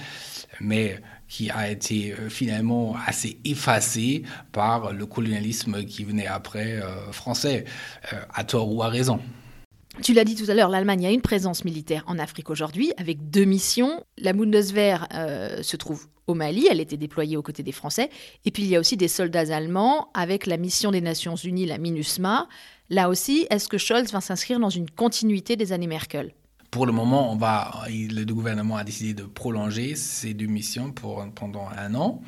mais 0.59 1.01
qui 1.27 1.49
a 1.51 1.69
été 1.69 2.15
finalement 2.29 2.95
assez 3.05 3.39
effacé 3.45 4.23
par 4.51 4.93
le 4.93 5.05
colonialisme 5.05 5.83
qui 5.85 6.03
venait 6.03 6.25
après 6.25 6.81
français, 7.11 7.65
à 8.33 8.43
tort 8.43 8.73
ou 8.73 8.81
à 8.81 8.87
raison. 8.87 9.19
Tu 10.01 10.13
l'as 10.13 10.23
dit 10.23 10.35
tout 10.35 10.49
à 10.49 10.53
l'heure, 10.53 10.69
l'Allemagne 10.69 11.05
a 11.05 11.11
une 11.11 11.21
présence 11.21 11.65
militaire 11.65 12.03
en 12.07 12.19
Afrique 12.19 12.49
aujourd'hui 12.49 12.93
avec 12.97 13.29
deux 13.29 13.43
missions. 13.43 14.03
La 14.17 14.33
Bundeswehr 14.33 15.07
se 15.61 15.75
trouve 15.75 16.07
au 16.27 16.35
Mali, 16.35 16.67
elle 16.69 16.79
était 16.79 16.97
déployée 16.97 17.35
aux 17.35 17.41
côtés 17.41 17.63
des 17.63 17.71
Français. 17.71 18.09
Et 18.45 18.51
puis 18.51 18.63
il 18.63 18.69
y 18.69 18.75
a 18.75 18.79
aussi 18.79 18.95
des 18.97 19.07
soldats 19.07 19.53
allemands 19.55 20.09
avec 20.13 20.45
la 20.45 20.57
mission 20.57 20.91
des 20.91 21.01
Nations 21.01 21.35
Unies, 21.35 21.65
la 21.65 21.77
MINUSMA. 21.77 22.47
Là 22.89 23.09
aussi, 23.09 23.47
est-ce 23.49 23.67
que 23.67 23.77
Scholz 23.77 24.11
va 24.11 24.21
s'inscrire 24.21 24.59
dans 24.59 24.69
une 24.69 24.89
continuité 24.89 25.55
des 25.55 25.73
années 25.73 25.87
Merkel? 25.87 26.33
Pour 26.71 26.85
le 26.85 26.91
moment, 26.91 27.37
le 27.87 28.23
gouvernement 28.25 28.77
a 28.77 28.83
décidé 28.83 29.13
de 29.13 29.23
prolonger 29.23 29.95
ces 29.95 30.33
deux 30.33 30.45
missions 30.45 30.91
pour, 30.91 31.25
pendant 31.33 31.67
un 31.75 31.95
an. 31.95 32.21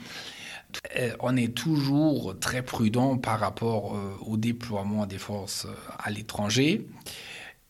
Euh, 0.97 1.11
on 1.19 1.35
est 1.35 1.53
toujours 1.53 2.37
très 2.39 2.63
prudent 2.63 3.17
par 3.17 3.39
rapport 3.39 3.95
euh, 3.95 4.17
au 4.25 4.37
déploiement 4.37 5.05
des 5.05 5.17
forces 5.17 5.65
euh, 5.65 5.75
à 5.99 6.09
l'étranger. 6.11 6.87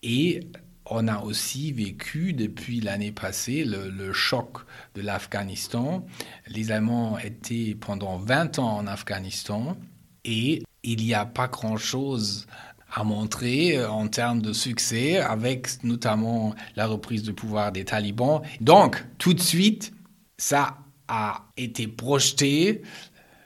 Et 0.04 0.42
on 0.86 1.08
a 1.08 1.20
aussi 1.20 1.72
vécu 1.72 2.34
depuis 2.34 2.82
l'année 2.82 3.12
passée 3.12 3.64
le, 3.64 4.14
choc 4.14 4.58
de 4.96 5.02
l'Afghanistan. 5.02 6.06
Les 6.48 6.72
Allemands 6.72 7.18
étaient 7.20 7.76
pendant 7.80 8.18
20 8.18 8.60
ans 8.60 8.78
en 8.78 8.88
Afghanistan 8.88 9.78
et 10.26 10.64
il 10.84 11.04
n'y 11.04 11.14
a 11.14 11.26
pas 11.26 11.48
grand-chose 11.48 12.48
à 12.94 13.04
montrer 13.04 13.84
en 13.86 14.08
termes 14.08 14.42
de 14.42 14.52
succès 14.52 15.18
avec 15.18 15.82
notamment 15.84 16.54
la 16.76 16.88
reprise 16.88 17.24
de 17.24 17.32
pouvoir 17.32 17.72
des 17.72 17.86
talibans. 17.86 18.42
Donc, 18.60 19.06
tout 19.18 19.34
de 19.34 19.40
suite, 19.40 19.94
ça 20.38 20.78
a 21.08 21.46
été 21.56 21.88
projeté 21.88 22.82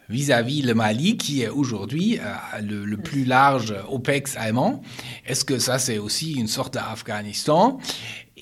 vis-à-vis 0.10 0.62
le 0.62 0.74
Mali, 0.74 1.18
qui 1.18 1.42
est 1.42 1.50
aujourd'hui 1.50 2.20
euh, 2.20 2.62
le, 2.62 2.98
plus 2.98 3.26
large 3.26 3.74
OPEX 3.90 4.36
allemand. 4.38 4.82
Est-ce 5.26 5.46
que 5.46 5.60
ça, 5.60 5.80
c'est 5.80 5.98
aussi 5.98 6.34
une 6.34 6.48
sorte 6.48 6.74
d'Afghanistan? 6.74 7.80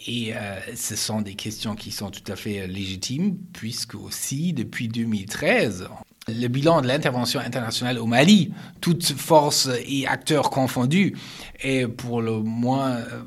Et 0.05 0.36
euh, 0.36 0.60
ce 0.75 0.96
sont 0.96 1.22
des 1.22 1.36
questions 1.36 1.75
qui 1.75 1.91
sont 1.91 2.10
tout 2.10 2.32
à 2.32 2.36
fait 2.36 2.67
légitimes, 2.67 3.38
puisque 3.53 3.96
aussi, 3.96 4.51
depuis 4.53 4.89
2013, 4.89 5.88
le 6.27 6.48
bilan 6.48 6.82
de 6.82 6.88
l'intervention 6.88 7.39
internationale 7.39 8.00
au 8.00 8.05
Mali, 8.05 8.53
toutes 8.82 9.05
forces 9.13 9.70
et 9.86 10.08
acteurs 10.08 10.50
confondus, 10.50 11.15
est 11.62 11.88
pour 11.88 12.22
le 12.22 12.39
moins 12.39 12.91
euh, 12.91 13.22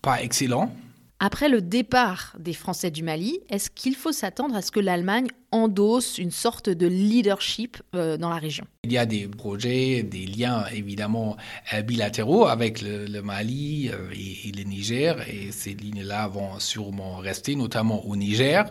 pas 0.00 0.22
excellent. 0.22 0.74
Après 1.24 1.48
le 1.48 1.62
départ 1.62 2.34
des 2.40 2.52
Français 2.52 2.90
du 2.90 3.04
Mali, 3.04 3.38
est-ce 3.48 3.70
qu'il 3.70 3.94
faut 3.94 4.10
s'attendre 4.10 4.56
à 4.56 4.60
ce 4.60 4.72
que 4.72 4.80
l'Allemagne 4.80 5.28
endosse 5.52 6.18
une 6.18 6.32
sorte 6.32 6.68
de 6.68 6.88
leadership 6.88 7.80
euh, 7.94 8.16
dans 8.16 8.28
la 8.28 8.38
région? 8.38 8.64
Il 8.82 8.90
y 8.90 8.98
a 8.98 9.06
des 9.06 9.28
projets, 9.28 10.02
des 10.02 10.26
liens 10.26 10.64
évidemment 10.74 11.36
euh, 11.74 11.82
bilatéraux 11.82 12.46
avec 12.46 12.82
le, 12.82 13.22
Mali 13.22 13.88
euh, 13.88 14.10
et, 14.12 14.48
et, 14.48 14.50
le 14.50 14.64
Niger, 14.64 15.20
et 15.28 15.52
ces 15.52 15.74
lignes-là 15.74 16.26
vont 16.26 16.58
sûrement 16.58 17.18
rester, 17.18 17.54
notamment 17.54 18.04
au 18.04 18.16
Niger, 18.16 18.64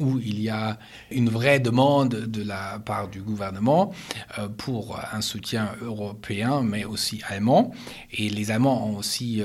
où 0.00 0.18
il 0.18 0.40
y 0.40 0.48
a 0.48 0.78
une 1.10 1.28
vraie 1.28 1.60
demande 1.60 2.14
de 2.14 2.42
la 2.42 2.78
part 2.78 3.08
du 3.08 3.20
gouvernement 3.20 3.92
pour 4.56 4.98
un 5.12 5.20
soutien 5.20 5.72
européen, 5.82 6.62
mais 6.62 6.86
aussi 6.86 7.20
allemand. 7.28 7.72
Et 8.12 8.30
les 8.30 8.50
Allemands 8.50 8.86
ont 8.86 8.96
aussi 8.96 9.42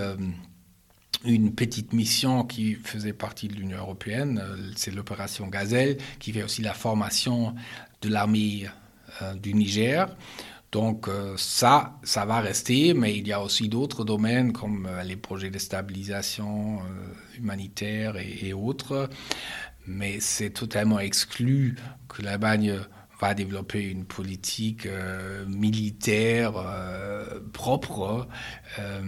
une 1.25 1.53
petite 1.53 1.93
mission 1.93 2.43
qui 2.43 2.75
faisait 2.75 3.13
partie 3.13 3.47
de 3.47 3.53
l'Union 3.53 3.77
européenne, 3.77 4.41
euh, 4.43 4.71
c'est 4.75 4.91
l'opération 4.91 5.47
Gazelle, 5.47 5.97
qui 6.19 6.33
fait 6.33 6.43
aussi 6.43 6.61
la 6.61 6.73
formation 6.73 7.55
de 8.01 8.09
l'armée 8.09 8.67
euh, 9.21 9.33
du 9.35 9.53
Niger. 9.53 10.15
Donc 10.71 11.07
euh, 11.07 11.35
ça, 11.37 11.99
ça 12.03 12.25
va 12.25 12.39
rester, 12.41 12.93
mais 12.93 13.15
il 13.15 13.27
y 13.27 13.31
a 13.31 13.41
aussi 13.41 13.69
d'autres 13.69 14.03
domaines 14.03 14.51
comme 14.53 14.89
les 15.05 15.15
projets 15.15 15.51
de 15.51 15.59
stabilisation 15.59 16.79
humanitaire 17.37 18.17
et, 18.17 18.47
et 18.47 18.53
autres. 18.53 19.09
Mais 19.85 20.19
c'est 20.19 20.49
totalement 20.49 20.99
exclu 20.99 21.75
que 22.07 22.21
l'Allemagne 22.21 22.79
développer 23.33 23.81
une 23.81 24.03
politique 24.03 24.85
euh, 24.85 25.45
militaire 25.47 26.53
euh, 26.57 27.39
propre. 27.53 28.27
Euh, 28.79 29.01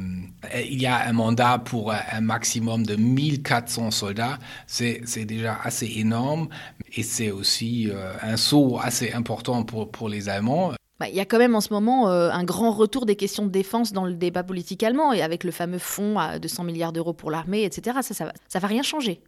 il 0.66 0.82
y 0.82 0.86
a 0.86 1.06
un 1.08 1.12
mandat 1.14 1.60
pour 1.60 1.92
un 1.92 2.22
maximum 2.22 2.86
de 2.86 2.96
1400 2.96 3.92
soldats. 3.92 4.40
C'est 4.68 5.26
déjà 5.26 5.58
assez 5.62 5.92
énorme 5.98 6.48
et 6.96 7.04
c'est 7.04 7.32
aussi 7.32 7.90
un 8.22 8.38
saut 8.38 8.80
assez 8.82 9.12
important 9.12 9.64
pour, 9.64 9.92
pour 9.92 10.08
les 10.08 10.30
Allemands. 10.30 10.72
Bah, 11.00 11.10
il 11.10 11.16
y 11.16 11.20
a 11.20 11.26
quand 11.26 11.40
même 11.40 11.56
en 11.56 11.62
ce 11.62 11.74
moment 11.74 12.08
un 12.08 12.44
grand 12.46 12.72
retour 12.72 13.06
des 13.06 13.18
questions 13.18 13.46
de 13.46 13.52
défense 13.52 13.92
dans 13.92 14.06
le 14.06 14.14
débat 14.14 14.44
politique 14.44 14.84
allemand 14.84 15.12
et 15.12 15.22
avec 15.22 15.44
le 15.44 15.52
fameux 15.52 15.80
fonds 15.80 16.16
de 16.40 16.48
100 16.48 16.64
milliards 16.64 16.94
d'euros 16.94 17.14
pour 17.14 17.32
l'armée, 17.32 17.64
etc. 17.64 17.98
Ça, 18.02 18.14
ça, 18.14 18.32
ça 18.48 18.60
va 18.60 18.68
rien 18.68 18.84
changer. 18.84 19.20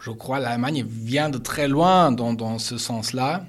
Je 0.00 0.10
crois 0.10 0.38
que 0.38 0.44
l'Allemagne 0.44 0.82
vient 0.88 1.28
de 1.28 1.36
très 1.36 1.68
loin 1.68 2.10
dans, 2.10 2.32
dans 2.32 2.58
ce 2.58 2.78
sens-là. 2.78 3.44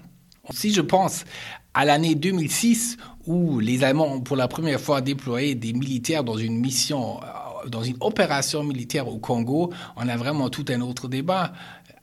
Si 0.53 0.74
je 0.74 0.81
pense 0.81 1.25
à 1.74 1.86
l'année 1.86 2.15
2006 2.15 2.98
où 3.25 3.60
les 3.60 3.84
Allemands 3.84 4.13
ont 4.13 4.22
pour 4.22 4.36
la 4.36 4.48
première 4.48 4.79
fois 4.79 5.01
déployé 5.01 5.55
des 5.55 5.74
militaires 5.74 6.24
dans 6.24 6.38
une 6.38 6.60
mission, 6.60 7.20
euh, 7.22 7.70
dans 7.70 7.84
une 7.84 7.98
opération 8.00 8.63
militaire 8.63 9.08
au 9.08 9.20
Congo, 9.20 9.72
on 9.96 10.08
a 10.08 10.17
vraiment 10.17 10.50
tout 10.50 10.65
un 10.70 10.81
autre 10.81 11.08
débat. 11.08 11.53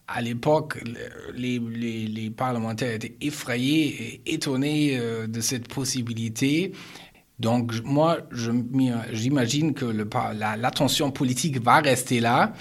À 0.06 0.22
l'époque, 0.22 0.82
les, 1.34 2.30
parlementaires 2.34 2.94
étaient 2.94 3.16
effrayés 3.20 4.22
et 4.24 4.34
étonnés 4.34 4.96
euh, 4.98 5.26
de 5.26 5.40
cette 5.40 5.68
possibilité. 5.68 6.72
Donc 7.38 7.74
moi, 7.84 8.18
j'imagine 9.12 9.74
que 9.74 9.84
l'attention 9.84 11.10
politique 11.10 11.62
va 11.62 11.76
rester 11.76 12.20
là, 12.20 12.52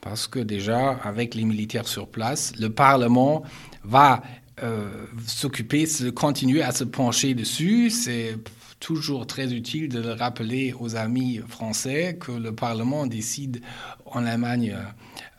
parce 0.00 0.26
que 0.26 0.38
déjà, 0.38 0.92
avec 1.04 1.34
les 1.34 1.44
militaires 1.44 1.86
sur 1.86 2.08
place, 2.08 2.52
le 2.58 2.70
Parlement 2.70 3.42
va 3.84 4.22
euh, 4.62 5.06
s'occuper, 5.26 5.86
se 5.86 6.04
continuer 6.10 6.62
à 6.62 6.72
se 6.72 6.84
pencher 6.84 7.34
dessus. 7.34 7.90
C'est 7.90 8.36
toujours 8.80 9.26
très 9.26 9.52
utile 9.52 9.88
de 9.88 10.00
le 10.00 10.12
rappeler 10.12 10.74
aux 10.78 10.96
amis 10.96 11.40
français 11.48 12.16
que 12.20 12.32
le 12.32 12.54
Parlement 12.54 13.06
décide 13.06 13.60
en 14.06 14.24
Allemagne 14.24 14.76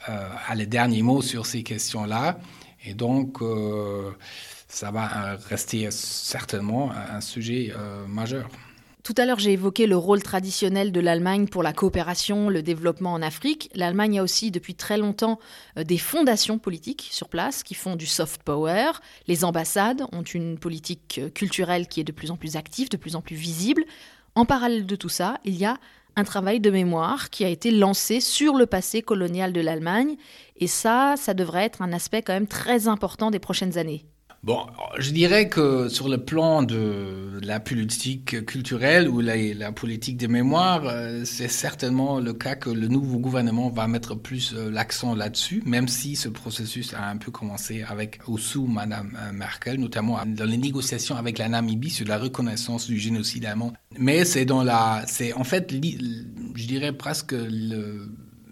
euh, 0.09 0.29
à 0.47 0.55
le 0.55 0.65
dernier 0.65 1.01
mot 1.01 1.21
sur 1.21 1.45
ces 1.45 1.63
questions-là. 1.63 2.37
Et 2.85 2.93
donc, 2.93 3.41
euh, 3.41 4.11
ça 4.67 4.91
va 4.91 5.37
rester 5.49 5.89
certainement 5.91 6.91
un 6.91 7.21
sujet 7.21 7.73
majeur. 8.07 8.49
Tout 9.03 9.15
à 9.17 9.25
l'heure, 9.25 9.39
j'ai 9.39 9.51
évoqué 9.51 9.85
le 9.85 9.97
rôle 9.97 10.23
traditionnel 10.23 10.93
de 10.93 11.01
l'Allemagne 11.01 11.49
pour 11.49 11.61
la 11.61 11.73
coopération, 11.73 12.47
le 12.47 12.63
développement 12.63 13.11
en 13.11 13.21
Afrique. 13.21 13.69
L'Allemagne 13.75 14.19
a 14.19 14.23
aussi 14.23 14.49
depuis 14.49 14.75
très 14.75 14.97
longtemps 14.97 15.39
euh, 15.77 15.83
des 15.83 15.97
fondations 15.97 16.57
politiques 16.57 17.09
sur 17.11 17.27
place 17.27 17.63
qui 17.63 17.73
font 17.73 17.97
du 17.97 18.05
soft 18.05 18.43
power. 18.43 18.91
Les 19.27 19.43
ambassades 19.43 20.03
ont 20.13 20.21
une 20.21 20.57
politique 20.57 21.19
euh, 21.21 21.29
culturelle 21.29 21.89
qui 21.89 21.99
est 21.99 22.05
de 22.05 22.13
plus 22.13 22.31
en 22.31 22.37
plus 22.37 22.55
active, 22.55 22.87
de 22.87 22.95
plus 22.95 23.17
en 23.17 23.21
plus 23.21 23.35
visible. 23.35 23.83
En 24.35 24.45
parallèle 24.45 24.85
de 24.85 24.95
tout 24.95 25.09
ça, 25.09 25.37
il 25.43 25.57
y 25.57 25.65
a 25.65 25.77
un 26.15 26.23
travail 26.23 26.61
de 26.61 26.69
mémoire 26.69 27.29
qui 27.29 27.43
a 27.43 27.49
été 27.49 27.71
lancé 27.71 28.21
sur 28.21 28.55
le 28.55 28.67
passé 28.67 29.01
colonial 29.01 29.51
de 29.51 29.59
l'Allemagne. 29.59 30.15
Et 30.55 30.67
ça, 30.67 31.15
ça 31.17 31.33
devrait 31.33 31.65
être 31.65 31.81
un 31.81 31.91
aspect 31.91 32.21
quand 32.21 32.33
même 32.33 32.47
très 32.47 32.87
important 32.87 33.31
des 33.31 33.39
prochaines 33.39 33.77
années. 33.77 34.05
Bon, 34.43 34.65
je 34.99 35.11
dirais 35.11 35.47
que 35.47 35.87
sur 35.87 36.09
le 36.09 36.17
plan 36.17 36.63
de 36.63 37.39
la 37.41 37.61
politique 37.61 38.45
culturelle 38.45 39.07
ou 39.07 39.21
la, 39.21 39.71
politique 39.71 40.17
des 40.17 40.27
mémoires, 40.27 40.83
euh, 40.85 41.21
c'est 41.23 41.47
certainement 41.47 42.19
le 42.19 42.33
cas 42.33 42.55
que 42.55 42.69
le 42.69 42.89
nouveau 42.89 43.19
gouvernement 43.19 43.69
va 43.69 43.87
mettre 43.87 44.15
plus 44.15 44.53
euh, 44.53 44.69
l'accent 44.69 45.15
là-dessus, 45.15 45.63
même 45.65 45.87
si 45.87 46.17
ce 46.17 46.27
processus 46.27 46.93
a 46.93 47.07
un 47.07 47.15
peu 47.15 47.31
commencé 47.31 47.83
avec 47.83 48.19
ou 48.27 48.37
sous 48.37 48.67
Madame 48.67 49.17
euh, 49.17 49.31
Merkel, 49.31 49.79
notamment 49.79 50.19
dans 50.25 50.43
les 50.43 50.57
négociations 50.57 51.15
avec 51.15 51.37
la 51.37 51.47
Namibie 51.47 51.89
sur 51.89 52.05
la 52.05 52.17
reconnaissance 52.17 52.87
du 52.87 52.99
génocide 52.99 53.45
allemand. 53.45 53.71
Mais 53.97 54.25
c'est 54.25 54.43
dans 54.43 54.61
la, 54.61 55.05
c'est 55.07 55.31
en 55.31 55.45
fait, 55.45 55.71
je 55.71 56.67
dirais 56.67 56.91
presque 56.91 57.33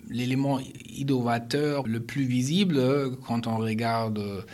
l'élément 0.10 0.62
innovateur 0.90 1.86
le 1.86 2.00
plus 2.00 2.24
visible 2.24 2.82
quand 3.28 3.46
on 3.46 3.58
regarde 3.58 4.46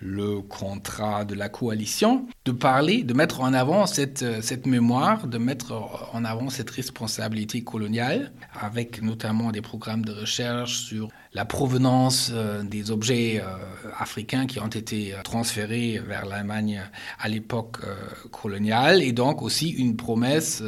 le 0.00 0.40
contrat 0.40 1.24
de 1.24 1.34
la 1.34 1.48
coalition, 1.48 2.26
de 2.44 2.52
parler, 2.52 3.02
de 3.02 3.12
mettre 3.12 3.40
en 3.40 3.52
avant 3.52 3.86
cette, 3.86 4.42
cette 4.42 4.66
mémoire, 4.66 5.26
de 5.26 5.38
mettre 5.38 5.72
en 6.12 6.24
avant 6.24 6.48
cette 6.48 6.70
responsabilité 6.70 7.62
coloniale, 7.62 8.32
avec 8.58 9.02
notamment 9.02 9.50
des 9.50 9.60
programmes 9.60 10.04
de 10.04 10.12
recherche 10.12 10.78
sur 10.78 11.08
la 11.32 11.44
provenance 11.44 12.30
euh, 12.32 12.62
des 12.62 12.90
objets 12.90 13.40
euh, 13.40 13.56
africains 13.98 14.46
qui 14.46 14.58
ont 14.58 14.66
été 14.68 15.14
transférés 15.22 16.00
vers 16.04 16.26
l'Allemagne 16.26 16.82
à 17.18 17.28
l'époque 17.28 17.78
euh, 17.84 17.94
coloniale, 18.30 19.02
et 19.02 19.12
donc 19.12 19.42
aussi 19.42 19.68
une 19.70 19.96
promesse 19.96 20.62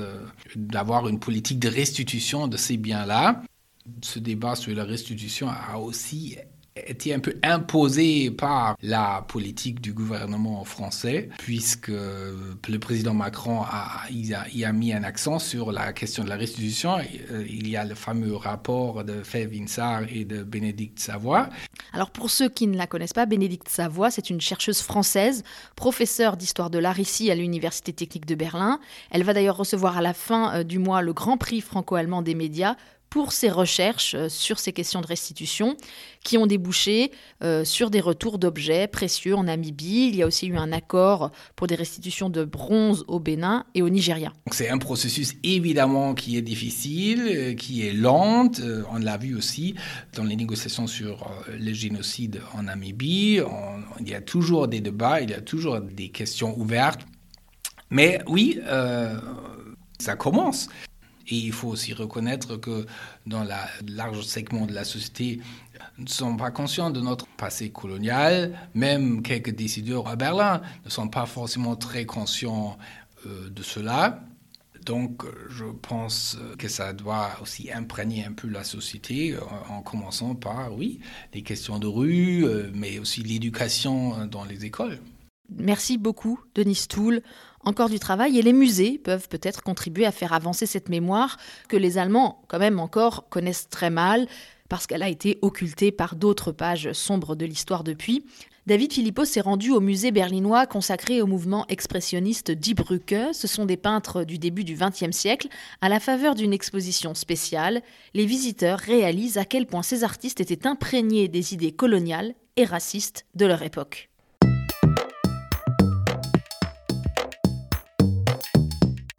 d'avoir 0.55 1.09
une 1.09 1.19
politique 1.19 1.59
de 1.59 1.69
restitution 1.69 2.49
de 2.49 2.57
ces 2.57 2.77
biens-là. 2.77 3.43
Ce 4.03 4.19
débat 4.19 4.55
sur 4.55 4.75
la 4.77 4.85
restitution 4.85 5.49
a 5.49 5.79
aussi 5.79 6.37
était 6.76 7.12
un 7.12 7.21
peu 7.21 7.35
imposé 7.43 8.31
par 8.31 8.76
la 8.83 9.25
politique 9.29 9.81
du 9.81 9.93
gouvernement 9.93 10.64
français, 10.64 11.29
puisque 11.38 11.88
le 11.88 12.79
président 12.79 13.14
Macron 13.14 13.62
a, 13.62 14.02
y 14.11 14.64
a, 14.64 14.73
mis 14.73 14.93
un 14.93 15.05
accent 15.05 15.38
sur 15.38 15.71
la 15.71 15.93
question 15.93 16.25
de 16.25 16.29
la 16.29 16.37
restitution. 16.37 16.97
Euh, 17.31 17.45
il 17.49 17.69
y 17.69 17.76
a 17.76 17.85
le 17.85 17.95
fameux 17.95 18.35
rapport 18.35 19.05
de 19.05 19.23
Fay 19.23 19.47
Vinsart 19.47 20.05
et 20.11 20.25
de 20.25 20.43
Bénédicte 20.43 20.99
Savoie. 20.99 21.49
Alors 21.93 22.11
pour 22.11 22.31
ceux 22.31 22.49
qui 22.49 22.67
ne 22.67 22.76
la 22.76 22.87
connaissent 22.87 23.12
pas, 23.12 23.26
Bénédicte 23.26 23.69
Savoie, 23.69 24.11
c'est 24.11 24.31
une 24.31 24.41
chercheuse 24.41 24.81
française, 24.81 25.45
professeure 25.76 26.37
d'histoire 26.37 26.71
de 26.71 26.79
l'art 26.79 26.99
ici 26.99 27.31
à 27.31 27.35
l'Université 27.35 27.93
technique 27.93 28.26
de 28.26 28.35
Berlin. 28.35 28.81
Elle 29.11 29.25
va 29.25 29.35
d'ailleurs 29.35 29.57
recevoir 29.57 29.99
à 29.99 30.02
la 30.02 30.14
fin 30.14 30.55
euh, 30.55 30.64
du 30.64 30.79
mois 30.79 31.02
le 31.02 31.12
Grand 31.12 31.37
Prix 31.37 31.61
franco-allemand 31.61 32.23
des 32.23 32.35
médias 32.35 32.76
pour 33.12 33.33
ses 33.33 33.50
recherches 33.50 34.14
euh, 34.14 34.31
sur 34.31 34.59
ces 34.59 34.73
questions 34.73 35.02
de 35.02 35.07
restitution 35.07 35.76
qui 36.25 36.38
ont 36.38 36.47
débouché 36.47 37.12
euh, 37.45 37.62
sur 37.62 37.90
des 37.90 38.00
retours 38.00 38.38
d'objets 38.38 38.88
précieux 38.88 39.37
en 39.37 39.45
Namibie. 39.45 40.09
Il 40.09 40.16
y 40.16 40.23
a 40.23 40.26
aussi 40.26 40.47
eu 40.47 40.57
un 40.57 40.73
accord 40.73 41.31
pour 41.54 41.66
des 41.66 41.75
restitutions 41.75 42.31
de 42.31 42.42
bronze 42.42 43.04
au 43.09 43.21
Bénin 43.21 43.66
et 43.75 43.83
au 43.83 43.90
Nigeria. 43.90 44.33
C'est 44.50 44.71
un 44.71 44.78
processus 44.78 45.35
évidemment 45.42 46.14
qui 46.14 46.38
est 46.38 46.42
difficile, 46.42 47.21
euh, 47.21 47.54
qui 47.54 47.87
est 47.87 47.92
lent. 47.92 48.50
On 48.90 48.99
l'a 48.99 49.19
vu 49.19 49.37
aussi 49.37 49.75
dans 50.14 50.25
les 50.25 50.35
négociations 50.35 50.87
sur 50.87 51.31
le 51.50 51.73
génocide 51.75 52.40
en 52.54 52.62
Namibie. 52.62 53.40
il 54.00 54.09
y 54.09 54.14
a 54.14 54.23
toujours 54.23 54.69
des 54.69 54.81
débats, 54.81 55.21
il 55.21 55.28
y 55.28 55.35
a 55.35 55.42
toujours 55.42 55.83
des 55.83 56.09
questions 56.09 56.59
ouvertes. 56.59 57.02
Mais 57.90 58.23
oui, 58.26 58.59
ça 59.99 60.16
commence. 60.16 60.69
Et 61.33 61.37
il 61.37 61.53
faut 61.53 61.69
aussi 61.69 61.95
reconnaître 61.95 62.57
que 62.59 62.85
dans 63.27 63.43
la 63.43 63.67
large 63.89 64.23
segment 64.23 64.67
de 64.67 64.75
la 64.75 64.85
société, 64.85 65.41
ne 65.97 66.07
sont 66.07 66.37
pas 66.37 66.51
conscients 66.51 66.91
de 66.91 67.01
notre 67.01 67.27
passé 67.27 67.71
colonial. 67.71 68.53
Même 68.75 69.23
quelques 69.23 69.55
décideurs 69.55 70.09
à 70.09 70.17
Berlin 70.17 70.61
ne 70.85 70.91
sont 70.91 71.09
pas 71.09 71.25
forcément 71.25 71.75
très 71.75 72.05
conscients 72.05 72.77
euh, 73.27 73.49
de 73.49 73.62
cela. 73.62 74.21
Donc, 74.85 75.23
je 75.49 75.65
pense 75.65 76.37
que 76.59 76.69
ça 76.69 76.93
doit 76.93 77.31
aussi 77.41 77.73
imprégner 77.73 78.27
un 78.27 78.33
peu 78.33 78.49
la 78.49 78.62
société, 78.62 79.35
en, 79.71 79.81
commençant 79.81 80.35
par, 80.35 80.77
oui, 80.77 81.01
les 81.33 81.43
questions 81.43 81.79
de 81.79 81.87
rue, 81.87 82.45
euh, 82.45 82.71
mais 82.75 82.99
aussi 82.99 83.23
l'éducation 83.23 84.27
dans 84.27 84.45
les 84.45 84.67
écoles. 84.67 84.99
Merci 85.49 85.99
beaucoup, 85.99 86.41
Denis 86.55 86.85
Toul 86.89 87.23
encore 87.64 87.88
du 87.88 87.99
travail 87.99 88.38
et 88.38 88.42
les 88.42 88.52
musées 88.52 88.99
peuvent 88.99 89.28
peut-être 89.28 89.62
contribuer 89.62 90.07
à 90.07 90.12
faire 90.12 90.33
avancer 90.33 90.66
cette 90.66 90.88
mémoire 90.88 91.38
que 91.69 91.76
les 91.76 91.99
Allemands, 91.99 92.42
quand 92.49 92.59
même 92.59 92.81
encore, 92.81 93.28
connaissent 93.28 93.69
très 93.69 93.90
mal. 93.90 94.26
parce 94.69 94.87
qu'elle 94.87 95.02
a 95.02 95.11
été 95.11 95.38
occultée 95.42 95.92
par 95.92 96.16
d'autres 96.16 96.50
pages 96.50 96.92
sombres 96.95 97.37
de 97.37 97.45
l'histoire 97.45 97.85
depuis. 97.85 98.25
David 98.66 98.92
Philippot 98.92 99.25
s'est 99.25 99.40
rendu 99.40 99.71
au 99.71 99.81
musée 99.81 100.12
berlinois 100.12 100.66
consacré 100.66 101.21
au 101.21 101.26
mouvement 101.26 101.66
expressionniste 101.69 102.52
Die 102.52 102.75
Brücke. 102.75 103.35
Ce 103.35 103.49
sont 103.49 103.66
des 103.66 103.76
peintres 103.76 104.23
du 104.25 104.38
début 104.38 104.62
du 104.62 104.75
XXe 104.75 105.11
siècle. 105.11 105.49
À 105.81 105.88
la 105.88 105.99
faveur 105.99 106.37
d'une 106.37 106.52
exposition 106.52 107.12
spéciale, 107.14 107.83
les 108.14 108.25
visiteurs 108.25 108.78
réalisent 108.78 109.37
à 109.37 109.45
quel 109.45 109.66
point 109.66 109.83
ces 109.83 110.04
artistes 110.04 110.40
étaient 110.40 110.66
imprégnés 110.66 111.26
des 111.28 111.54
idées 111.54 111.73
coloniales 111.73 112.35
et 112.57 112.64
racistes 112.64 113.26
de 113.35 113.47
leur 113.47 113.62
époque. 113.62 114.12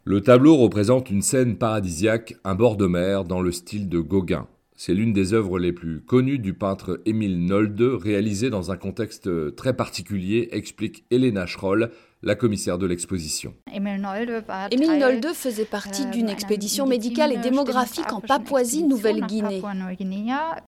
Le 0.06 0.20
tableau 0.20 0.58
représente 0.58 1.08
une 1.08 1.22
scène 1.22 1.56
paradisiaque, 1.56 2.34
un 2.44 2.54
bord 2.54 2.76
de 2.76 2.84
mer 2.84 3.24
dans 3.24 3.40
le 3.40 3.50
style 3.50 3.88
de 3.88 4.00
Gauguin. 4.00 4.46
C'est 4.76 4.92
l'une 4.92 5.14
des 5.14 5.32
œuvres 5.32 5.58
les 5.58 5.72
plus 5.72 6.02
connues 6.02 6.38
du 6.38 6.52
peintre 6.52 7.00
Émile 7.06 7.46
Nolde, 7.46 7.80
réalisée 7.80 8.50
dans 8.50 8.70
un 8.70 8.76
contexte 8.76 9.30
très 9.56 9.74
particulier, 9.74 10.50
explique 10.52 11.06
Elena 11.10 11.46
Schroll, 11.46 11.90
la 12.22 12.34
commissaire 12.34 12.76
de 12.76 12.84
l'exposition. 12.84 13.54
Émile 13.72 14.02
Nolde 14.02 15.32
faisait 15.32 15.64
partie 15.64 16.04
d'une 16.04 16.28
expédition 16.28 16.86
médicale 16.86 17.32
et 17.32 17.38
démographique 17.38 18.12
en 18.12 18.20
Papouasie-Nouvelle-Guinée. 18.20 19.62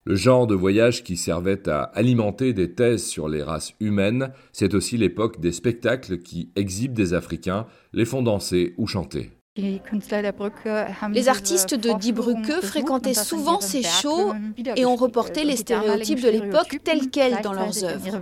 Le 0.08 0.14
genre 0.14 0.46
de 0.46 0.54
voyage 0.54 1.02
qui 1.02 1.16
servait 1.16 1.68
à 1.68 1.82
alimenter 1.82 2.52
des 2.52 2.70
thèses 2.70 3.04
sur 3.04 3.28
les 3.28 3.42
races 3.42 3.74
humaines, 3.80 4.30
c'est 4.52 4.72
aussi 4.72 4.96
l'époque 4.96 5.40
des 5.40 5.50
spectacles 5.50 6.18
qui 6.18 6.52
exhibent 6.54 6.92
des 6.92 7.12
Africains, 7.12 7.66
les 7.92 8.04
font 8.04 8.22
danser 8.22 8.74
ou 8.76 8.86
chanter. 8.86 9.32
Les 9.56 11.28
artistes 11.28 11.74
de 11.74 11.98
Die 11.98 12.12
Brücke 12.12 12.62
fréquentaient 12.62 13.14
souvent 13.14 13.60
ces 13.60 13.82
shows 13.82 14.32
et 14.76 14.86
ont 14.86 14.94
reporté 14.94 15.42
les 15.42 15.56
stéréotypes 15.56 16.22
de 16.22 16.28
l'époque 16.28 16.78
tels 16.84 17.10
quels 17.10 17.42
dans 17.42 17.52
leurs 17.52 17.82
œuvres. 17.82 18.20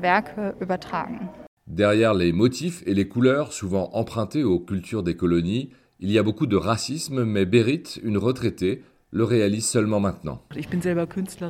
Derrière 1.66 2.14
les 2.14 2.32
motifs 2.32 2.82
et 2.86 2.94
les 2.94 3.08
couleurs 3.08 3.52
souvent 3.52 3.90
empruntés 3.92 4.42
aux 4.42 4.58
cultures 4.58 5.02
des 5.02 5.16
colonies, 5.16 5.68
il 6.00 6.10
y 6.10 6.18
a 6.18 6.22
beaucoup 6.22 6.46
de 6.46 6.56
racisme, 6.56 7.24
mais 7.24 7.44
Berit, 7.44 8.00
une 8.02 8.16
retraitée, 8.16 8.82
le 9.14 9.22
réalise 9.22 9.64
seulement 9.64 10.00
maintenant. 10.00 10.42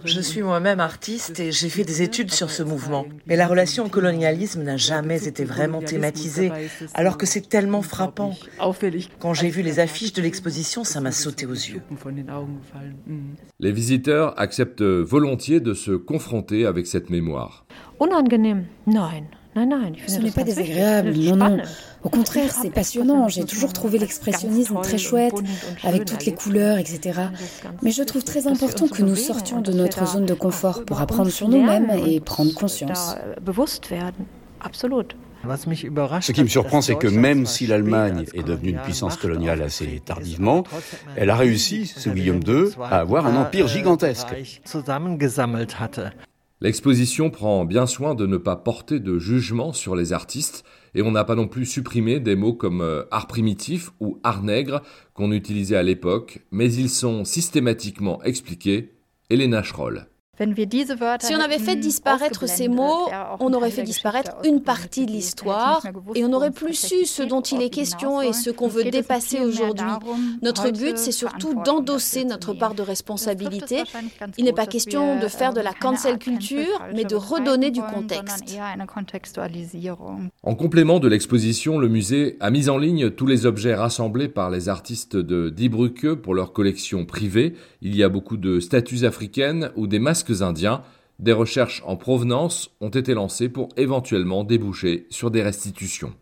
Je 0.04 0.20
suis 0.20 0.42
moi-même 0.42 0.80
artiste 0.80 1.40
et 1.40 1.50
j'ai 1.50 1.70
fait 1.70 1.84
des 1.84 2.02
études 2.02 2.30
sur 2.30 2.50
ce 2.50 2.62
mouvement. 2.62 3.06
Mais 3.26 3.36
la 3.36 3.46
relation 3.46 3.86
au 3.86 3.88
colonialisme 3.88 4.62
n'a 4.62 4.76
jamais 4.76 5.26
été 5.26 5.44
vraiment 5.44 5.80
thématisée, 5.80 6.52
alors 6.92 7.16
que 7.16 7.24
c'est 7.24 7.48
tellement 7.48 7.80
frappant. 7.80 8.34
Quand 9.18 9.32
j'ai 9.32 9.48
vu 9.48 9.62
les 9.62 9.80
affiches 9.80 10.12
de 10.12 10.20
l'exposition, 10.20 10.84
ça 10.84 11.00
m'a 11.00 11.10
sauté 11.10 11.46
aux 11.46 11.52
yeux. 11.52 11.80
Les 13.60 13.72
visiteurs 13.72 14.38
acceptent 14.38 14.82
volontiers 14.82 15.60
de 15.60 15.72
se 15.72 15.92
confronter 15.92 16.66
avec 16.66 16.86
cette 16.86 17.08
mémoire. 17.08 17.64
Ce 20.06 20.18
n'est 20.18 20.30
pas 20.30 20.42
désagréable, 20.44 21.12
non, 21.16 21.36
non. 21.36 21.58
Au 22.02 22.08
contraire, 22.08 22.52
c'est 22.52 22.70
passionnant. 22.70 23.28
J'ai 23.28 23.44
toujours 23.44 23.72
trouvé 23.72 23.98
l'expressionnisme 23.98 24.80
très 24.82 24.98
chouette, 24.98 25.34
avec 25.82 26.04
toutes 26.04 26.26
les 26.26 26.34
couleurs, 26.34 26.78
etc. 26.78 27.20
Mais 27.82 27.90
je 27.90 28.02
trouve 28.02 28.24
très 28.24 28.46
important 28.46 28.88
que 28.88 29.02
nous 29.02 29.16
sortions 29.16 29.60
de 29.60 29.72
notre 29.72 30.06
zone 30.06 30.26
de 30.26 30.34
confort 30.34 30.84
pour 30.84 31.00
apprendre 31.00 31.30
sur 31.30 31.48
nous-mêmes 31.48 31.90
et 32.06 32.20
prendre 32.20 32.52
conscience. 32.54 33.16
Ce 36.20 36.32
qui 36.32 36.42
me 36.42 36.48
surprend, 36.48 36.80
c'est 36.80 36.94
que 36.96 37.06
même 37.06 37.46
si 37.46 37.66
l'Allemagne 37.66 38.24
est 38.34 38.42
devenue 38.42 38.70
une 38.70 38.78
puissance 38.78 39.16
coloniale 39.16 39.62
assez 39.62 40.00
tardivement, 40.04 40.64
elle 41.16 41.30
a 41.30 41.36
réussi, 41.36 41.86
sous 41.86 42.10
Guillaume 42.12 42.40
II, 42.46 42.70
à 42.82 43.00
avoir 43.00 43.26
un 43.26 43.36
empire 43.36 43.68
gigantesque. 43.68 44.28
L'exposition 46.64 47.28
prend 47.28 47.66
bien 47.66 47.86
soin 47.86 48.14
de 48.14 48.24
ne 48.24 48.38
pas 48.38 48.56
porter 48.56 48.98
de 48.98 49.18
jugement 49.18 49.74
sur 49.74 49.94
les 49.94 50.14
artistes 50.14 50.64
et 50.94 51.02
on 51.02 51.10
n'a 51.10 51.22
pas 51.22 51.34
non 51.34 51.46
plus 51.46 51.66
supprimé 51.66 52.20
des 52.20 52.36
mots 52.36 52.54
comme 52.54 52.80
euh, 52.80 53.02
art 53.10 53.26
primitif 53.26 53.90
ou 54.00 54.18
art 54.22 54.42
nègre 54.42 54.80
qu'on 55.12 55.30
utilisait 55.30 55.76
à 55.76 55.82
l'époque, 55.82 56.38
mais 56.52 56.72
ils 56.72 56.88
sont 56.88 57.26
systématiquement 57.26 58.22
expliqués. 58.22 58.94
Elena 59.28 59.62
Schroll. 59.62 60.06
Si 60.36 61.34
on 61.34 61.40
avait 61.40 61.58
fait 61.58 61.76
disparaître 61.76 62.48
ces 62.48 62.68
mots, 62.68 63.08
on 63.40 63.52
aurait 63.52 63.70
fait 63.70 63.82
disparaître 63.82 64.32
une 64.44 64.62
partie 64.62 65.06
de 65.06 65.12
l'histoire 65.12 65.86
et 66.14 66.24
on 66.24 66.28
n'aurait 66.28 66.50
plus 66.50 66.74
su 66.74 67.06
ce 67.06 67.22
dont 67.22 67.40
il 67.40 67.62
est 67.62 67.70
question 67.70 68.20
et 68.20 68.32
ce 68.32 68.50
qu'on 68.50 68.68
veut 68.68 68.84
dépasser 68.84 69.40
aujourd'hui. 69.40 69.86
Notre 70.42 70.70
but, 70.70 70.98
c'est 70.98 71.12
surtout 71.12 71.54
d'endosser 71.62 72.24
notre 72.24 72.52
part 72.52 72.74
de 72.74 72.82
responsabilité. 72.82 73.84
Il 74.36 74.44
n'est 74.44 74.52
pas 74.52 74.66
question 74.66 75.20
de 75.20 75.28
faire 75.28 75.52
de 75.52 75.60
la 75.60 75.72
cancel 75.72 76.18
culture, 76.18 76.82
mais 76.94 77.04
de 77.04 77.14
redonner 77.14 77.70
du 77.70 77.80
contexte. 77.80 78.58
En 80.42 80.54
complément 80.54 80.98
de 80.98 81.08
l'exposition, 81.08 81.78
le 81.78 81.88
musée 81.88 82.36
a 82.40 82.50
mis 82.50 82.68
en 82.68 82.78
ligne 82.78 83.10
tous 83.10 83.26
les 83.26 83.46
objets 83.46 83.74
rassemblés 83.74 84.28
par 84.28 84.50
les 84.50 84.68
artistes 84.68 85.16
de 85.16 85.50
Die 85.50 85.68
Brücke 85.68 86.14
pour 86.14 86.34
leur 86.34 86.52
collection 86.52 87.04
privée. 87.06 87.54
Il 87.82 87.94
y 87.94 88.02
a 88.02 88.08
beaucoup 88.08 88.36
de 88.36 88.60
statues 88.60 89.04
africaines 89.04 89.70
ou 89.76 89.86
des 89.86 89.98
masques 89.98 90.23
indiens, 90.42 90.82
des 91.18 91.32
recherches 91.32 91.82
en 91.86 91.96
provenance 91.96 92.70
ont 92.80 92.88
été 92.88 93.14
lancées 93.14 93.48
pour 93.48 93.68
éventuellement 93.76 94.44
déboucher 94.44 95.06
sur 95.10 95.30
des 95.30 95.42
restitutions. 95.42 96.14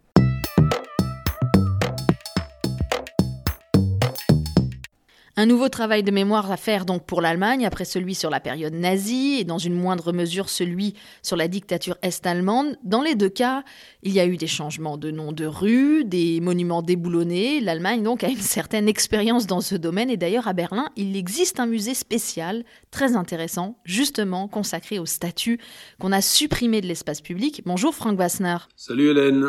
Un 5.35 5.47
nouveau 5.47 5.71
travail 5.71 6.03
de 6.03 6.11
mémoire 6.11 6.51
à 6.51 6.59
faire 6.59 6.85
donc 6.85 7.07
pour 7.07 7.23
l'Allemagne 7.23 7.65
après 7.65 7.87
celui 7.87 8.15
sur 8.15 8.29
la 8.29 8.39
période 8.39 8.75
nazie 8.75 9.39
et 9.41 9.45
dans 9.45 9.57
une 9.57 9.73
moindre 9.73 10.13
mesure 10.13 10.51
celui 10.51 10.93
sur 11.23 11.37
la 11.39 11.49
dictature 11.49 11.97
est-allemande. 12.03 12.77
Dans 12.85 13.01
les 13.01 13.15
deux 13.15 13.31
cas, 13.31 13.65
il 14.03 14.13
y 14.13 14.21
a 14.21 14.27
eu 14.27 14.37
des 14.37 14.47
changements 14.47 14.99
de 14.99 15.11
noms 15.11 15.33
de 15.33 15.47
rues, 15.47 16.05
des 16.05 16.43
monuments 16.43 16.83
déboulonnés. 16.83 17.61
L'Allemagne 17.61 18.03
donc 18.03 18.25
a 18.25 18.29
une 18.29 18.37
certaine 18.37 18.89
expérience 18.89 19.47
dans 19.47 19.63
ce 19.63 19.75
domaine 19.75 20.11
et 20.11 20.19
d'ailleurs 20.19 20.49
à 20.49 20.53
Berlin, 20.53 20.91
il 20.97 21.17
existe 21.17 21.61
un 21.61 21.67
musée 21.67 21.95
spécial 21.95 22.63
très 22.91 23.17
intéressant 23.17 23.79
justement 23.87 24.49
consacré 24.49 24.99
aux 24.99 25.07
statues 25.07 25.59
qu'on 25.99 26.13
a 26.13 26.21
supprimées 26.21 26.83
de 26.83 26.89
l'espace 26.89 27.23
public. 27.23 27.63
Bonjour 27.65 27.95
Frank 27.95 28.19
Wassner. 28.19 28.59
Salut 28.77 29.09
Hélène. 29.09 29.47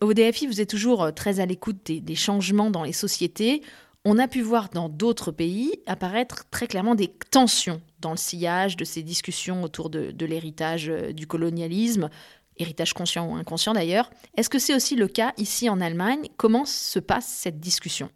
Au 0.00 0.12
DFI, 0.12 0.48
vous 0.48 0.60
êtes 0.60 0.70
toujours 0.70 1.14
très 1.14 1.38
à 1.38 1.46
l'écoute 1.46 1.76
des, 1.84 2.00
des 2.00 2.14
changements 2.16 2.70
dans 2.70 2.82
les 2.82 2.92
sociétés. 2.92 3.62
On 4.06 4.18
a 4.18 4.28
pu 4.28 4.40
voir 4.40 4.70
dans 4.70 4.88
d'autres 4.88 5.30
pays 5.30 5.74
apparaître 5.84 6.48
très 6.50 6.66
clairement 6.66 6.94
des 6.94 7.08
tensions 7.30 7.82
dans 8.00 8.12
le 8.12 8.16
sillage 8.16 8.78
de 8.78 8.84
ces 8.84 9.02
discussions 9.02 9.62
autour 9.62 9.90
de, 9.90 10.24
l'héritage 10.24 10.88
euh, 10.88 11.12
du 11.12 11.26
colonialisme, 11.26 12.08
héritage 12.56 12.94
conscient 12.94 13.30
ou 13.30 13.34
inconscient 13.34 13.74
d'ailleurs. 13.74 14.08
Est-ce 14.38 14.48
que 14.48 14.58
c'est 14.58 14.74
aussi 14.74 14.96
le 14.96 15.06
cas 15.06 15.34
ici 15.36 15.68
en 15.68 15.82
Allemagne? 15.82 16.28
Comment 16.38 16.64
se 16.64 16.98
passe 16.98 17.28
cette 17.28 17.60
discussion? 17.60 18.08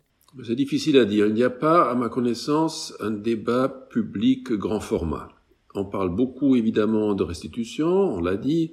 C'est 0.42 0.56
difficile 0.56 0.96
à 0.96 1.04
dire. 1.04 1.26
Il 1.26 1.34
n'y 1.34 1.42
a 1.42 1.50
pas, 1.50 1.90
à 1.90 1.94
ma 1.94 2.08
connaissance, 2.08 2.94
un 3.00 3.10
débat 3.10 3.68
public 3.68 4.52
grand 4.52 4.80
format. 4.80 5.28
On 5.74 5.84
parle 5.84 6.08
beaucoup 6.08 6.56
évidemment 6.56 7.14
de 7.14 7.24
restitution, 7.24 7.88
on 7.88 8.20
l'a 8.20 8.36
dit, 8.36 8.72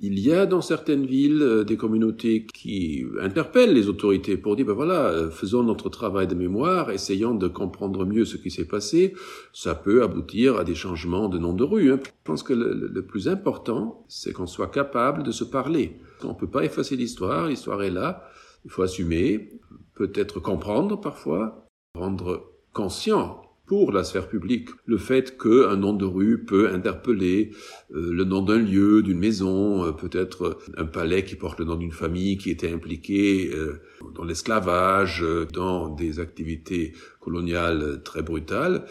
il 0.00 0.20
y 0.20 0.32
a 0.32 0.46
dans 0.46 0.60
certaines 0.60 1.06
villes 1.06 1.42
euh, 1.42 1.64
des 1.64 1.76
communautés 1.76 2.46
qui 2.46 3.04
interpellent 3.20 3.74
les 3.74 3.88
autorités 3.88 4.36
pour 4.36 4.54
dire, 4.54 4.66
ben 4.66 4.72
voilà, 4.72 5.06
euh, 5.06 5.30
faisons 5.30 5.64
notre 5.64 5.88
travail 5.88 6.28
de 6.28 6.36
mémoire, 6.36 6.90
essayons 6.90 7.34
de 7.34 7.48
comprendre 7.48 8.06
mieux 8.06 8.24
ce 8.24 8.36
qui 8.36 8.50
s'est 8.50 8.66
passé. 8.66 9.14
Ça 9.52 9.74
peut 9.74 10.02
aboutir 10.02 10.56
à 10.56 10.64
des 10.64 10.76
changements 10.76 11.28
de 11.28 11.38
nom 11.38 11.52
de 11.52 11.64
rue. 11.64 11.92
Hein. 11.92 11.98
Je 12.04 12.10
pense 12.22 12.44
que 12.44 12.52
le, 12.52 13.02
plus 13.02 13.28
important, 13.28 14.04
c'est 14.08 14.32
qu'on 14.32 14.46
soit 14.46 14.70
capable 14.70 15.24
de 15.24 15.32
se 15.32 15.44
parler. 15.44 15.98
On 16.22 16.28
ne 16.28 16.34
peut 16.34 16.50
pas 16.50 16.64
effacer 16.64 16.94
l'histoire, 16.94 17.48
l'histoire 17.48 17.82
est 17.82 17.90
là, 17.90 18.28
il 18.64 18.70
faut 18.70 18.82
assumer, 18.82 19.50
peut-être 19.94 20.40
comprendre 20.40 21.00
parfois, 21.00 21.66
rendre 21.94 22.52
conscient 22.72 23.47
pour 23.68 23.92
la 23.92 24.02
sphère 24.02 24.28
publique. 24.28 24.70
Le 24.86 24.96
fait 24.96 25.36
qu'un 25.38 25.76
nom 25.76 25.92
de 25.92 26.06
rue 26.06 26.44
peut 26.44 26.70
interpeller 26.72 27.50
euh, 27.94 28.12
le 28.12 28.24
nom 28.24 28.40
d'un 28.42 28.58
lieu, 28.58 29.02
d'une 29.02 29.18
maison, 29.18 29.84
euh, 29.84 29.92
peut-être 29.92 30.58
un 30.76 30.86
palais 30.86 31.22
qui 31.22 31.36
porte 31.36 31.60
le 31.60 31.66
nom 31.66 31.76
d'une 31.76 31.92
famille 31.92 32.38
qui 32.38 32.50
était 32.50 32.72
impliquée 32.72 33.50
euh, 33.52 33.82
dans 34.16 34.24
l'esclavage, 34.24 35.24
dans 35.52 35.90
des 35.90 36.18
activités 36.18 36.94
coloniales 37.20 38.02
très 38.02 38.22
brutales. 38.22 38.86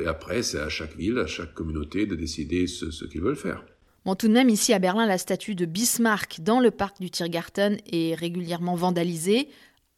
et 0.00 0.06
après, 0.06 0.42
c'est 0.42 0.60
à 0.60 0.70
chaque 0.70 0.96
ville, 0.96 1.18
à 1.18 1.26
chaque 1.26 1.52
communauté 1.52 2.06
de 2.06 2.14
décider 2.14 2.66
ce, 2.66 2.90
ce 2.90 3.04
qu'ils 3.04 3.20
veulent 3.20 3.36
faire. 3.36 3.64
Bon, 4.06 4.14
tout 4.14 4.28
de 4.28 4.32
même, 4.32 4.48
ici 4.48 4.72
à 4.72 4.78
Berlin, 4.78 5.06
la 5.06 5.18
statue 5.18 5.54
de 5.54 5.66
Bismarck 5.66 6.40
dans 6.40 6.58
le 6.58 6.70
parc 6.70 7.00
du 7.00 7.10
Tiergarten 7.10 7.76
est 7.92 8.14
régulièrement 8.14 8.76
vandalisée 8.76 9.48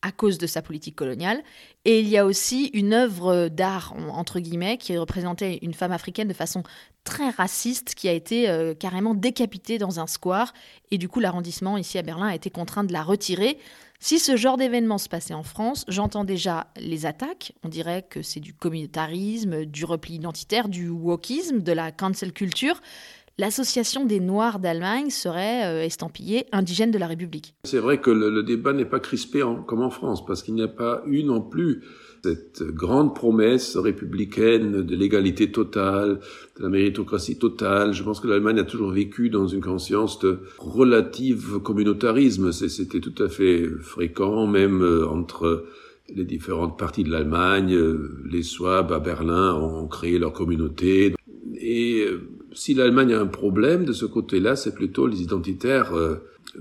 à 0.05 0.13
cause 0.13 0.39
de 0.39 0.47
sa 0.47 0.63
politique 0.63 0.95
coloniale. 0.95 1.43
Et 1.87 1.99
il 2.01 2.09
y 2.09 2.19
a 2.19 2.27
aussi 2.27 2.67
une 2.75 2.93
œuvre 2.93 3.49
d'art, 3.49 3.95
entre 4.11 4.39
guillemets, 4.39 4.77
qui 4.77 4.97
représentait 4.97 5.59
une 5.63 5.75
femme 5.75 5.93
africaine 5.93 6.29
de 6.29 6.35
façon 6.35 6.63
très 7.05 7.31
raciste, 7.31 7.95
qui 7.95 8.09
a 8.09 8.13
été 8.13 8.49
euh, 8.49 8.75
carrément 8.75 9.15
décapitée 9.15 9.79
dans 9.79 10.01
un 10.01 10.07
square. 10.07 10.53
Et 10.91 10.99
du 10.99 11.09
coup, 11.09 11.21
l'arrondissement 11.21 11.79
ici 11.79 11.99
à 11.99 12.03
Berlin 12.03 12.29
a 12.29 12.35
été 12.35 12.51
contraint 12.51 12.85
de 12.85 12.93
la 12.93 13.03
retirer. 13.03 13.59
Si 13.99 14.19
ce 14.19 14.37
genre 14.37 14.59
d'événement 14.59 14.99
se 14.99 15.09
passait 15.09 15.33
en 15.33 15.43
France, 15.43 15.87
j'entends 15.89 16.25
déjà 16.25 16.67
les 16.77 17.07
attaques. 17.07 17.53
On 17.63 17.71
dirait 17.71 18.03
que 18.03 18.21
c'est 18.21 18.41
du 18.41 18.53
communautarisme, 18.53 19.65
du 19.65 19.87
repli 19.87 20.17
identitaire, 20.17 20.69
du 20.69 20.91
wokisme, 20.91 21.61
de 21.61 21.73
la 21.73 21.91
cancel 21.93 22.35
culture 22.35 22.83
l'association 23.39 24.05
des 24.05 24.21
Noirs 24.21 24.59
d'Allemagne 24.59 25.11
serait 25.11 25.67
euh, 25.67 25.85
estampillée 25.85 26.47
indigène 26.53 26.91
de 26.91 26.99
la 26.99 27.07
République. 27.07 27.55
C'est 27.65 27.79
vrai 27.79 28.01
que 28.01 28.11
le, 28.11 28.43
débat 28.43 28.73
n'est 28.73 28.85
pas 28.85 29.01
crispé 29.01 29.43
comme 29.67 29.83
en 29.83 29.91
France, 29.91 30.25
parce 30.25 30.43
qu'il 30.43 30.55
n'y 30.55 30.63
a 30.63 30.69
pas 30.69 31.03
eu 31.07 31.25
non 31.25 31.41
plus 31.41 31.83
cette 32.23 32.63
grande 32.63 33.15
promesse 33.15 33.77
républicaine 33.77 34.83
de 34.83 34.97
l'égalité 34.97 35.53
totale, 35.53 36.21
de 36.57 36.63
la 36.63 36.71
méritocratie 36.71 37.39
totale. 37.39 37.93
Je 37.93 38.03
pense 38.03 38.21
que 38.21 38.29
l'Allemagne 38.29 38.59
a 38.59 38.65
toujours 38.65 38.93
vécu 38.93 39.29
dans 39.29 39.47
une 39.47 39.61
conscience 39.61 40.19
de 40.21 40.41
relative 40.59 41.59
communautarisme. 41.59 42.51
C'était 42.53 43.01
tout 43.01 43.23
à 43.23 43.29
fait 43.29 43.67
fréquent, 43.81 44.47
même 44.47 44.83
euh, 44.83 45.07
entre 45.07 45.67
les 46.15 46.25
différentes 46.25 46.79
parties 46.79 47.05
de 47.05 47.11
l'Allemagne. 47.11 47.75
Euh, 47.75 48.23
les 48.31 48.43
Swabes 48.43 48.93
à 48.93 49.01
Berlin 49.01 49.55
ont 49.55 49.87
créé 49.87 50.19
leur 50.19 50.33
communauté. 50.33 51.15
Si 52.55 52.75
l'Allemagne 52.75 53.15
a 53.15 53.21
un 53.21 53.27
problème 53.27 53.85
de 53.85 53.93
ce 53.93 54.07
côté-là, 54.07 54.57
c'est 54.57 54.75
plutôt 54.75 55.07
les 55.07 55.23
identitaires 55.23 55.97
euh, 55.97 56.17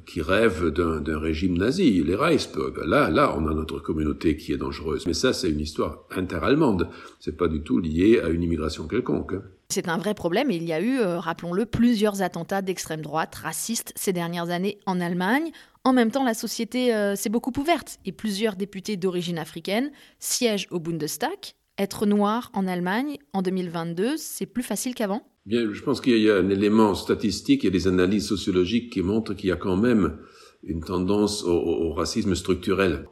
qui 0.06 0.22
rêvent 0.22 0.70
d'un 0.70 1.20
régime 1.20 1.58
nazi, 1.58 2.04
les 2.04 2.16
Reichsbürger. 2.16 2.86
Là, 2.86 3.10
là, 3.10 3.36
on 3.38 3.48
a 3.48 3.54
notre 3.54 3.80
communauté 3.80 4.36
qui 4.36 4.54
est 4.54 4.58
dangereuse. 4.58 5.06
Mais 5.06 5.14
ça, 5.14 5.34
c'est 5.34 5.50
une 5.50 5.60
histoire 5.60 6.04
interallemande. 6.16 6.90
C'est 7.20 7.38
pas 7.38 7.48
du 7.48 7.62
tout 7.62 7.80
lié 7.80 8.20
à 8.24 8.30
une 8.30 8.44
immigration 8.44 8.88
quelconque. 8.88 9.34
Hein. 9.34 9.44
C'est 9.70 9.88
un 9.88 9.98
vrai 9.98 10.14
problème 10.14 10.52
il 10.52 10.64
y 10.64 10.74
a 10.74 10.80
eu, 10.80 11.00
euh, 11.00 11.20
rappelons-le, 11.20 11.66
plusieurs 11.66 12.22
attentats 12.22 12.62
d'extrême 12.62 13.02
droite 13.02 13.34
racistes 13.36 13.92
ces 13.96 14.14
dernières 14.14 14.50
années 14.50 14.80
en 14.86 15.02
Allemagne. 15.02 15.52
En 15.84 15.94
même 15.94 16.12
temps, 16.12 16.24
la 16.24 16.34
société 16.34 16.94
euh, 16.94 17.16
s'est 17.16 17.30
beaucoup 17.30 17.54
ouverte 17.58 17.98
et 18.06 18.12
plusieurs 18.12 18.56
députés 18.56 18.98
d'origine 18.98 19.40
africaine 19.40 19.92
siègent 20.20 20.68
au 20.70 20.80
Bundestag. 20.80 21.56
Être 21.80 22.06
noir 22.06 22.52
en 22.54 22.68
Allemagne 22.68 23.18
en 23.34 23.42
2022, 23.42 24.16
c'est 24.18 24.46
plus 24.46 24.62
facile 24.62 24.94
qu'avant? 24.94 25.24
Bien, 25.48 25.74
je 25.74 25.82
pense 25.82 26.02
qu'il 26.02 26.20
y 26.20 26.30
a 26.30 26.36
un 26.36 26.50
élément 26.50 26.94
statistique, 26.94 27.66
et 27.66 27.72
des 27.72 27.88
analyses 27.88 28.28
sociologiques 28.28 28.94
qui 28.94 29.02
montrent 29.02 29.34
qu'il 29.34 29.50
y 29.50 29.52
a 29.52 29.56
quand 29.56 29.76
même 29.76 30.20
une 30.62 30.82
tendance 30.82 31.44
au, 31.44 31.92
racisme 31.94 32.36
structurel, 32.36 33.10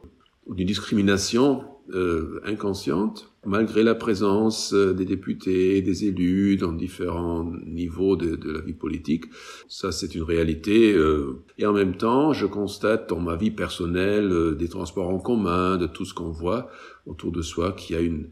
d'une 0.48 0.68
discrimination 0.68 1.64
euh, 1.92 2.40
inconsciente, 2.44 3.32
malgré 3.44 3.82
la 3.82 3.96
présence 3.96 4.72
euh, 4.72 4.94
des 4.94 5.06
députés, 5.06 5.82
des 5.82 6.04
élus 6.04 6.56
dans 6.56 6.72
différents 6.72 7.52
niveaux 7.66 8.14
de, 8.14 8.38
la 8.48 8.60
vie 8.60 8.74
politique. 8.74 9.24
Ça, 9.66 9.90
c'est 9.90 10.14
une 10.14 10.22
réalité. 10.22 10.94
Euh, 10.94 11.42
et 11.58 11.66
en 11.66 11.72
même 11.72 11.96
temps, 11.96 12.32
je 12.32 12.46
constate 12.46 13.08
dans 13.08 13.18
ma 13.18 13.34
vie 13.34 13.50
personnelle, 13.50 14.54
des 14.56 14.68
transports 14.68 15.08
en 15.08 15.18
commun, 15.18 15.76
de 15.78 15.88
tout 15.88 16.04
ce 16.04 16.14
qu'on 16.14 16.30
voit 16.30 16.70
autour 17.06 17.32
de 17.32 17.42
soi, 17.42 17.72
qu'il 17.72 17.96
y 17.96 17.98
a 17.98 18.02
une 18.02 18.30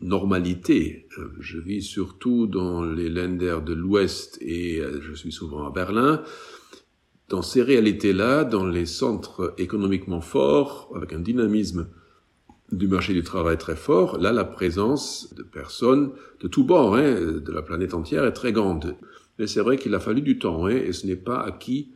normalité. 0.00 1.06
Euh, 1.18 1.28
je 1.40 1.58
vis 1.58 1.82
surtout 1.82 2.46
dans 2.46 2.82
les 2.82 3.08
Länder 3.08 3.58
de 3.64 3.74
l'Ouest 3.74 4.38
et 4.40 4.80
euh, 4.80 5.00
je 5.02 5.14
suis 5.14 5.32
souvent 5.32 5.66
à 5.66 5.70
Berlin. 5.70 6.22
Dans 7.28 7.42
ces 7.42 7.62
réalités-là, 7.62 8.44
dans 8.44 8.66
les 8.66 8.86
centres 8.86 9.54
économiquement 9.58 10.20
forts, 10.20 10.92
avec 10.96 11.12
un 11.12 11.20
dynamisme 11.20 11.88
du 12.72 12.88
marché 12.88 13.12
du 13.12 13.22
travail 13.22 13.58
très 13.58 13.76
fort, 13.76 14.18
là, 14.18 14.32
la 14.32 14.44
présence 14.44 15.32
de 15.34 15.42
personnes 15.42 16.12
de 16.40 16.48
tous 16.48 16.64
bords, 16.64 16.96
hein, 16.96 17.14
de 17.14 17.52
la 17.52 17.62
planète 17.62 17.94
entière, 17.94 18.24
est 18.24 18.32
très 18.32 18.52
grande. 18.52 18.96
Mais 19.38 19.46
c'est 19.46 19.60
vrai 19.60 19.76
qu'il 19.76 19.94
a 19.94 20.00
fallu 20.00 20.22
du 20.22 20.38
temps, 20.38 20.66
hein, 20.66 20.70
et 20.70 20.92
ce 20.92 21.06
n'est 21.06 21.16
pas 21.16 21.40
acquis 21.40 21.92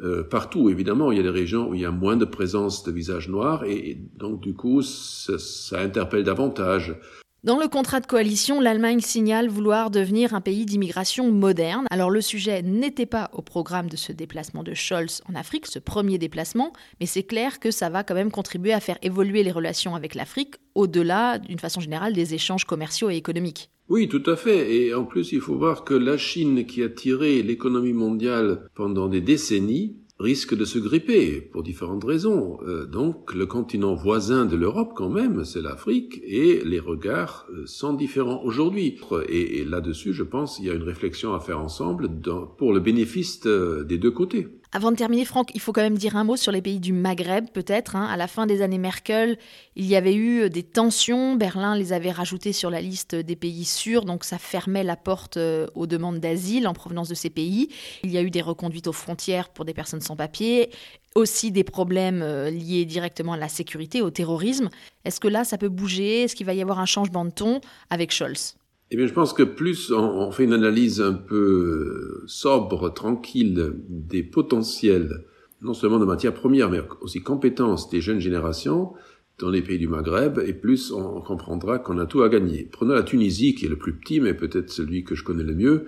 euh, 0.00 0.22
partout. 0.22 0.70
Évidemment, 0.70 1.12
il 1.12 1.18
y 1.18 1.20
a 1.20 1.24
des 1.24 1.30
régions 1.30 1.70
où 1.70 1.74
il 1.74 1.80
y 1.80 1.84
a 1.84 1.90
moins 1.90 2.16
de 2.16 2.24
présence 2.24 2.84
de 2.84 2.92
visages 2.92 3.28
noirs, 3.28 3.64
et, 3.64 3.98
donc 4.16 4.40
du 4.40 4.54
coup, 4.54 4.82
ça, 4.82 5.38
ça 5.38 5.80
interpelle 5.80 6.24
davantage. 6.24 6.96
Dans 7.44 7.60
le 7.60 7.68
contrat 7.68 8.00
de 8.00 8.06
coalition, 8.06 8.60
l'Allemagne 8.60 8.98
signale 8.98 9.48
vouloir 9.48 9.92
devenir 9.92 10.34
un 10.34 10.40
pays 10.40 10.66
d'immigration 10.66 11.30
moderne. 11.30 11.86
Alors 11.88 12.10
le 12.10 12.20
sujet 12.20 12.62
n'était 12.62 13.06
pas 13.06 13.30
au 13.32 13.42
programme 13.42 13.88
de 13.88 13.94
ce 13.94 14.10
déplacement 14.10 14.64
de 14.64 14.74
Scholz 14.74 15.22
en 15.30 15.36
Afrique, 15.36 15.68
ce 15.68 15.78
premier 15.78 16.18
déplacement, 16.18 16.72
mais 16.98 17.06
c'est 17.06 17.22
clair 17.22 17.60
que 17.60 17.70
ça 17.70 17.90
va 17.90 18.02
quand 18.02 18.16
même 18.16 18.32
contribuer 18.32 18.72
à 18.72 18.80
faire 18.80 18.98
évoluer 19.02 19.44
les 19.44 19.52
relations 19.52 19.94
avec 19.94 20.16
l'Afrique 20.16 20.56
au-delà, 20.74 21.38
d'une 21.38 21.60
façon 21.60 21.78
générale, 21.78 22.12
des 22.12 22.34
échanges 22.34 22.64
commerciaux 22.64 23.08
et 23.08 23.14
économiques. 23.14 23.70
Oui, 23.88 24.08
tout 24.08 24.24
à 24.26 24.34
fait. 24.34 24.74
Et 24.74 24.92
en 24.92 25.04
plus, 25.04 25.30
il 25.30 25.40
faut 25.40 25.56
voir 25.56 25.84
que 25.84 25.94
la 25.94 26.18
Chine, 26.18 26.66
qui 26.66 26.82
a 26.82 26.88
tiré 26.88 27.40
l'économie 27.44 27.92
mondiale 27.92 28.68
pendant 28.74 29.06
des 29.06 29.20
décennies, 29.20 29.96
risque 30.20 30.56
de 30.56 30.64
se 30.64 30.78
gripper 30.78 31.40
pour 31.40 31.62
différentes 31.62 32.04
raisons. 32.04 32.58
Euh, 32.66 32.86
donc 32.86 33.34
le 33.34 33.46
continent 33.46 33.94
voisin 33.94 34.46
de 34.46 34.56
l'Europe 34.56 34.92
quand 34.96 35.08
même, 35.08 35.44
c'est 35.44 35.62
l'Afrique, 35.62 36.20
et 36.24 36.62
les 36.64 36.80
regards 36.80 37.46
euh, 37.52 37.64
sont 37.66 37.94
différents 37.94 38.42
aujourd'hui. 38.42 38.98
Et, 39.28 39.64
là-dessus, 39.64 40.12
je 40.12 40.24
pense, 40.24 40.58
il 40.58 40.66
y 40.66 40.70
a 40.70 40.74
une 40.74 40.82
réflexion 40.82 41.34
à 41.34 41.40
faire 41.40 41.60
ensemble 41.60 42.08
pour 42.56 42.72
le 42.72 42.80
bénéfice 42.80 43.40
des 43.46 43.98
deux 43.98 44.10
côtés. 44.10 44.48
Avant 44.70 44.90
de 44.90 44.96
terminer, 44.96 45.24
Franck, 45.24 45.50
il 45.54 45.60
faut 45.62 45.72
quand 45.72 45.80
même 45.80 45.96
dire 45.96 46.14
un 46.16 46.24
mot 46.24 46.36
sur 46.36 46.52
les 46.52 46.60
pays 46.60 46.78
du 46.78 46.92
Maghreb, 46.92 47.48
peut-être. 47.48 47.96
Hein. 47.96 48.04
À 48.04 48.18
la 48.18 48.26
fin 48.28 48.44
des 48.44 48.60
années 48.60 48.76
Merkel, 48.76 49.38
il 49.76 49.86
y 49.86 49.96
avait 49.96 50.14
eu 50.14 50.42
euh, 50.42 50.48
des 50.50 50.62
tensions. 50.62 51.36
Berlin 51.36 51.74
les 51.74 51.94
avait 51.94 52.10
rajoutées 52.10 52.52
sur 52.52 52.68
la 52.68 52.82
liste 52.82 53.14
des 53.14 53.34
pays 53.34 53.64
sûrs, 53.64 54.04
donc 54.04 54.24
ça 54.24 54.36
fermait 54.36 54.84
la 54.84 54.96
porte 54.96 55.38
euh, 55.38 55.68
aux 55.74 55.86
demandes 55.86 56.20
d'asile 56.20 56.68
en 56.68 56.74
provenance 56.74 57.08
de 57.08 57.14
ces 57.14 57.30
pays. 57.30 57.70
Il 58.04 58.10
y 58.10 58.18
a 58.18 58.22
eu 58.22 58.30
des 58.30 58.42
reconduites 58.42 58.88
aux 58.88 58.92
frontières 58.92 59.48
pour 59.48 59.64
des 59.64 59.72
personnes 59.72 60.02
sans 60.02 60.16
papier, 60.16 60.68
aussi 61.14 61.50
des 61.50 61.64
problèmes 61.64 62.20
euh, 62.20 62.50
liés 62.50 62.84
directement 62.84 63.32
à 63.32 63.38
la 63.38 63.48
sécurité, 63.48 64.02
au 64.02 64.10
terrorisme. 64.10 64.68
Est-ce 65.06 65.18
que 65.18 65.28
là, 65.28 65.44
ça 65.44 65.56
peut 65.56 65.70
bouger? 65.70 66.24
Est-ce 66.24 66.36
qu'il 66.36 66.44
va 66.44 66.52
y 66.52 66.60
avoir 66.60 66.78
un 66.78 66.86
changement 66.86 67.24
de 67.24 67.30
ton 67.30 67.62
avec 67.88 68.12
Scholz? 68.12 68.58
Eh 68.90 68.96
bien, 68.96 69.06
je 69.06 69.12
pense 69.12 69.32
que 69.32 69.42
plus 69.42 69.92
on, 69.92 70.30
fait 70.30 70.44
une 70.44 70.52
analyse 70.52 71.00
un 71.00 71.12
peu 71.12 72.22
sobre, 72.26 72.92
tranquille 72.92 73.74
des 73.88 74.22
potentiels, 74.22 75.24
non 75.60 75.74
seulement 75.74 75.98
de 75.98 76.06
matières 76.06 76.34
premières, 76.34 76.70
mais 76.70 76.80
aussi 77.00 77.20
compétences 77.20 77.90
des 77.90 78.00
jeunes 78.00 78.20
générations 78.20 78.92
dans 79.38 79.50
les 79.50 79.62
pays 79.62 79.78
du 79.78 79.88
Maghreb, 79.88 80.40
et 80.44 80.52
plus 80.52 80.90
on 80.90 81.20
comprendra 81.20 81.78
qu'on 81.78 81.98
a 81.98 82.06
tout 82.06 82.22
à 82.22 82.28
gagner. 82.28 82.68
Prenons 82.70 82.94
la 82.94 83.02
Tunisie, 83.02 83.54
qui 83.54 83.66
est 83.66 83.68
le 83.68 83.76
plus 83.76 83.92
petit, 83.92 84.20
mais 84.20 84.34
peut-être 84.34 84.70
celui 84.70 85.04
que 85.04 85.14
je 85.14 85.22
connais 85.22 85.44
le 85.44 85.54
mieux. 85.54 85.86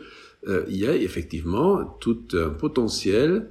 Euh, 0.48 0.64
il 0.68 0.76
y 0.76 0.86
a 0.86 0.94
effectivement 0.94 1.84
tout 2.00 2.22
un 2.34 2.50
potentiel 2.50 3.48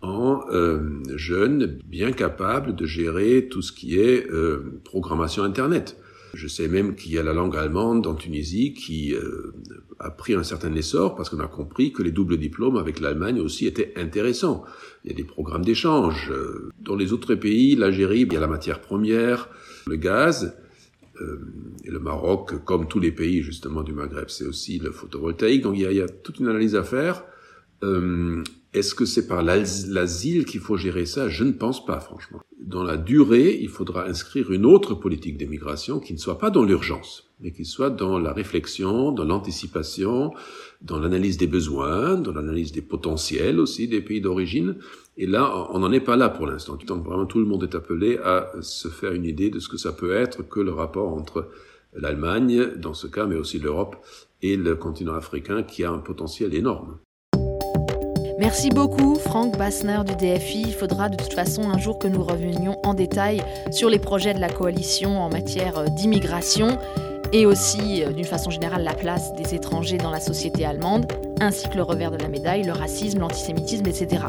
en 0.00 0.42
euh, 0.52 0.80
jeunes 1.16 1.78
bien 1.86 2.12
capables 2.12 2.76
de 2.76 2.86
gérer 2.86 3.48
tout 3.48 3.62
ce 3.62 3.72
qui 3.72 3.98
est 3.98 4.30
euh, 4.30 4.80
programmation 4.84 5.42
Internet. 5.42 5.96
Je 6.34 6.46
sais 6.46 6.68
même 6.68 6.94
qu'il 6.94 7.12
y 7.12 7.18
a 7.18 7.22
la 7.22 7.32
langue 7.32 7.56
allemande 7.56 8.06
en 8.06 8.14
Tunisie 8.14 8.74
qui 8.74 9.14
euh, 9.14 9.54
a 9.98 10.10
pris 10.10 10.34
un 10.34 10.42
certain 10.42 10.74
essor 10.74 11.16
parce 11.16 11.30
qu'on 11.30 11.40
a 11.40 11.48
compris 11.48 11.92
que 11.92 12.02
les 12.02 12.12
doubles 12.12 12.36
diplômes 12.36 12.76
avec 12.76 13.00
l'Allemagne 13.00 13.40
aussi 13.40 13.66
étaient 13.66 13.92
intéressants. 13.96 14.64
Il 15.04 15.10
y 15.10 15.14
a 15.14 15.16
des 15.16 15.24
programmes 15.24 15.64
d'échange. 15.64 16.30
Euh, 16.30 16.70
dans 16.80 16.96
les 16.96 17.12
autres 17.12 17.34
pays, 17.34 17.76
l'Algérie, 17.76 18.20
il 18.20 18.32
y 18.32 18.36
a 18.36 18.40
la 18.40 18.46
matière 18.46 18.80
première, 18.80 19.48
le 19.86 19.96
gaz. 19.96 20.56
Euh, 21.20 21.38
et 21.84 21.90
le 21.90 21.98
Maroc, 21.98 22.64
comme 22.64 22.86
tous 22.86 23.00
les 23.00 23.10
pays 23.10 23.42
justement 23.42 23.82
du 23.82 23.92
Maghreb, 23.92 24.28
c'est 24.28 24.44
aussi 24.44 24.78
le 24.78 24.92
photovoltaïque. 24.92 25.62
Donc 25.62 25.76
il 25.76 25.82
y 25.82 25.86
a, 25.86 25.92
il 25.92 25.98
y 25.98 26.02
a 26.02 26.08
toute 26.08 26.38
une 26.38 26.48
analyse 26.48 26.76
à 26.76 26.84
faire. 26.84 27.24
Euh, 27.82 28.42
est-ce 28.74 28.94
que 28.94 29.06
c'est 29.06 29.26
par 29.26 29.42
l'asile 29.42 30.44
qu'il 30.44 30.60
faut 30.60 30.76
gérer 30.76 31.06
ça? 31.06 31.28
Je 31.28 31.44
ne 31.44 31.52
pense 31.52 31.84
pas, 31.84 32.00
franchement. 32.00 32.40
Dans 32.60 32.82
la 32.82 32.98
durée, 32.98 33.58
il 33.60 33.68
faudra 33.70 34.06
inscrire 34.06 34.52
une 34.52 34.66
autre 34.66 34.94
politique 34.94 35.38
d'immigration 35.38 36.00
qui 36.00 36.12
ne 36.12 36.18
soit 36.18 36.38
pas 36.38 36.50
dans 36.50 36.64
l'urgence, 36.64 37.30
mais 37.40 37.50
qui 37.50 37.64
soit 37.64 37.88
dans 37.88 38.18
la 38.18 38.32
réflexion, 38.32 39.10
dans 39.10 39.24
l'anticipation, 39.24 40.34
dans 40.82 40.98
l'analyse 40.98 41.38
des 41.38 41.46
besoins, 41.46 42.16
dans 42.16 42.32
l'analyse 42.32 42.72
des 42.72 42.82
potentiels 42.82 43.58
aussi 43.58 43.88
des 43.88 44.02
pays 44.02 44.20
d'origine. 44.20 44.76
Et 45.16 45.26
là, 45.26 45.66
on 45.70 45.78
n'en 45.78 45.92
est 45.92 46.00
pas 46.00 46.16
là 46.16 46.28
pour 46.28 46.46
l'instant. 46.46 46.76
Vraiment, 46.86 47.24
tout 47.24 47.38
le 47.38 47.46
monde 47.46 47.62
est 47.62 47.74
appelé 47.74 48.18
à 48.18 48.52
se 48.60 48.88
faire 48.88 49.12
une 49.12 49.24
idée 49.24 49.48
de 49.48 49.60
ce 49.60 49.68
que 49.68 49.78
ça 49.78 49.92
peut 49.92 50.12
être 50.12 50.46
que 50.46 50.60
le 50.60 50.72
rapport 50.72 51.14
entre 51.14 51.48
l'Allemagne, 51.94 52.74
dans 52.76 52.94
ce 52.94 53.06
cas, 53.06 53.24
mais 53.24 53.36
aussi 53.36 53.58
l'Europe 53.58 53.96
et 54.42 54.58
le 54.58 54.76
continent 54.76 55.14
africain 55.14 55.62
qui 55.62 55.84
a 55.84 55.90
un 55.90 55.98
potentiel 55.98 56.54
énorme. 56.54 56.98
Merci 58.38 58.68
beaucoup 58.70 59.16
Franck 59.16 59.58
Bassner 59.58 59.98
du 60.06 60.14
DFI. 60.14 60.62
Il 60.68 60.72
faudra 60.72 61.08
de 61.08 61.16
toute 61.16 61.32
façon 61.32 61.68
un 61.70 61.76
jour 61.76 61.98
que 61.98 62.06
nous 62.06 62.22
revenions 62.22 62.78
en 62.84 62.94
détail 62.94 63.42
sur 63.72 63.90
les 63.90 63.98
projets 63.98 64.32
de 64.32 64.38
la 64.38 64.48
coalition 64.48 65.20
en 65.20 65.28
matière 65.28 65.76
euh, 65.76 65.86
d'immigration 65.86 66.78
et 67.32 67.46
aussi 67.46 68.04
euh, 68.04 68.12
d'une 68.12 68.24
façon 68.24 68.50
générale 68.50 68.84
la 68.84 68.94
place 68.94 69.34
des 69.34 69.56
étrangers 69.56 69.98
dans 69.98 70.12
la 70.12 70.20
société 70.20 70.64
allemande, 70.64 71.12
ainsi 71.40 71.68
que 71.68 71.74
le 71.74 71.82
revers 71.82 72.12
de 72.12 72.18
la 72.18 72.28
médaille, 72.28 72.62
le 72.62 72.72
racisme, 72.72 73.18
l'antisémitisme, 73.18 73.86
etc. 73.88 74.26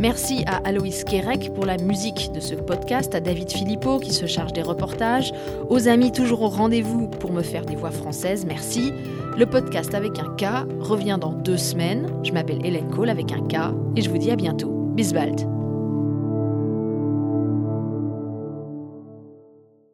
Merci 0.00 0.44
à 0.46 0.56
Aloïs 0.66 1.04
Kerek 1.04 1.52
pour 1.52 1.66
la 1.66 1.76
musique 1.76 2.32
de 2.32 2.40
ce 2.40 2.54
podcast, 2.54 3.14
à 3.14 3.20
David 3.20 3.50
Philippot 3.52 3.98
qui 3.98 4.14
se 4.14 4.24
charge 4.24 4.54
des 4.54 4.62
reportages, 4.62 5.30
aux 5.68 5.88
amis 5.88 6.10
toujours 6.10 6.40
au 6.40 6.48
rendez-vous 6.48 7.06
pour 7.06 7.32
me 7.32 7.42
faire 7.42 7.66
des 7.66 7.76
voix 7.76 7.90
françaises, 7.90 8.46
merci. 8.46 8.94
Le 9.36 9.44
podcast 9.44 9.94
avec 9.94 10.18
un 10.18 10.34
K 10.36 10.66
revient 10.80 11.18
dans 11.20 11.34
deux 11.34 11.58
semaines. 11.58 12.10
Je 12.24 12.32
m'appelle 12.32 12.64
Hélène 12.64 12.88
Cole 12.88 13.10
avec 13.10 13.30
un 13.30 13.46
K 13.46 13.74
et 13.94 14.00
je 14.00 14.08
vous 14.08 14.16
dis 14.18 14.30
à 14.30 14.36
bientôt. 14.36 14.70
Bis 14.70 15.12
bald. 15.12 15.59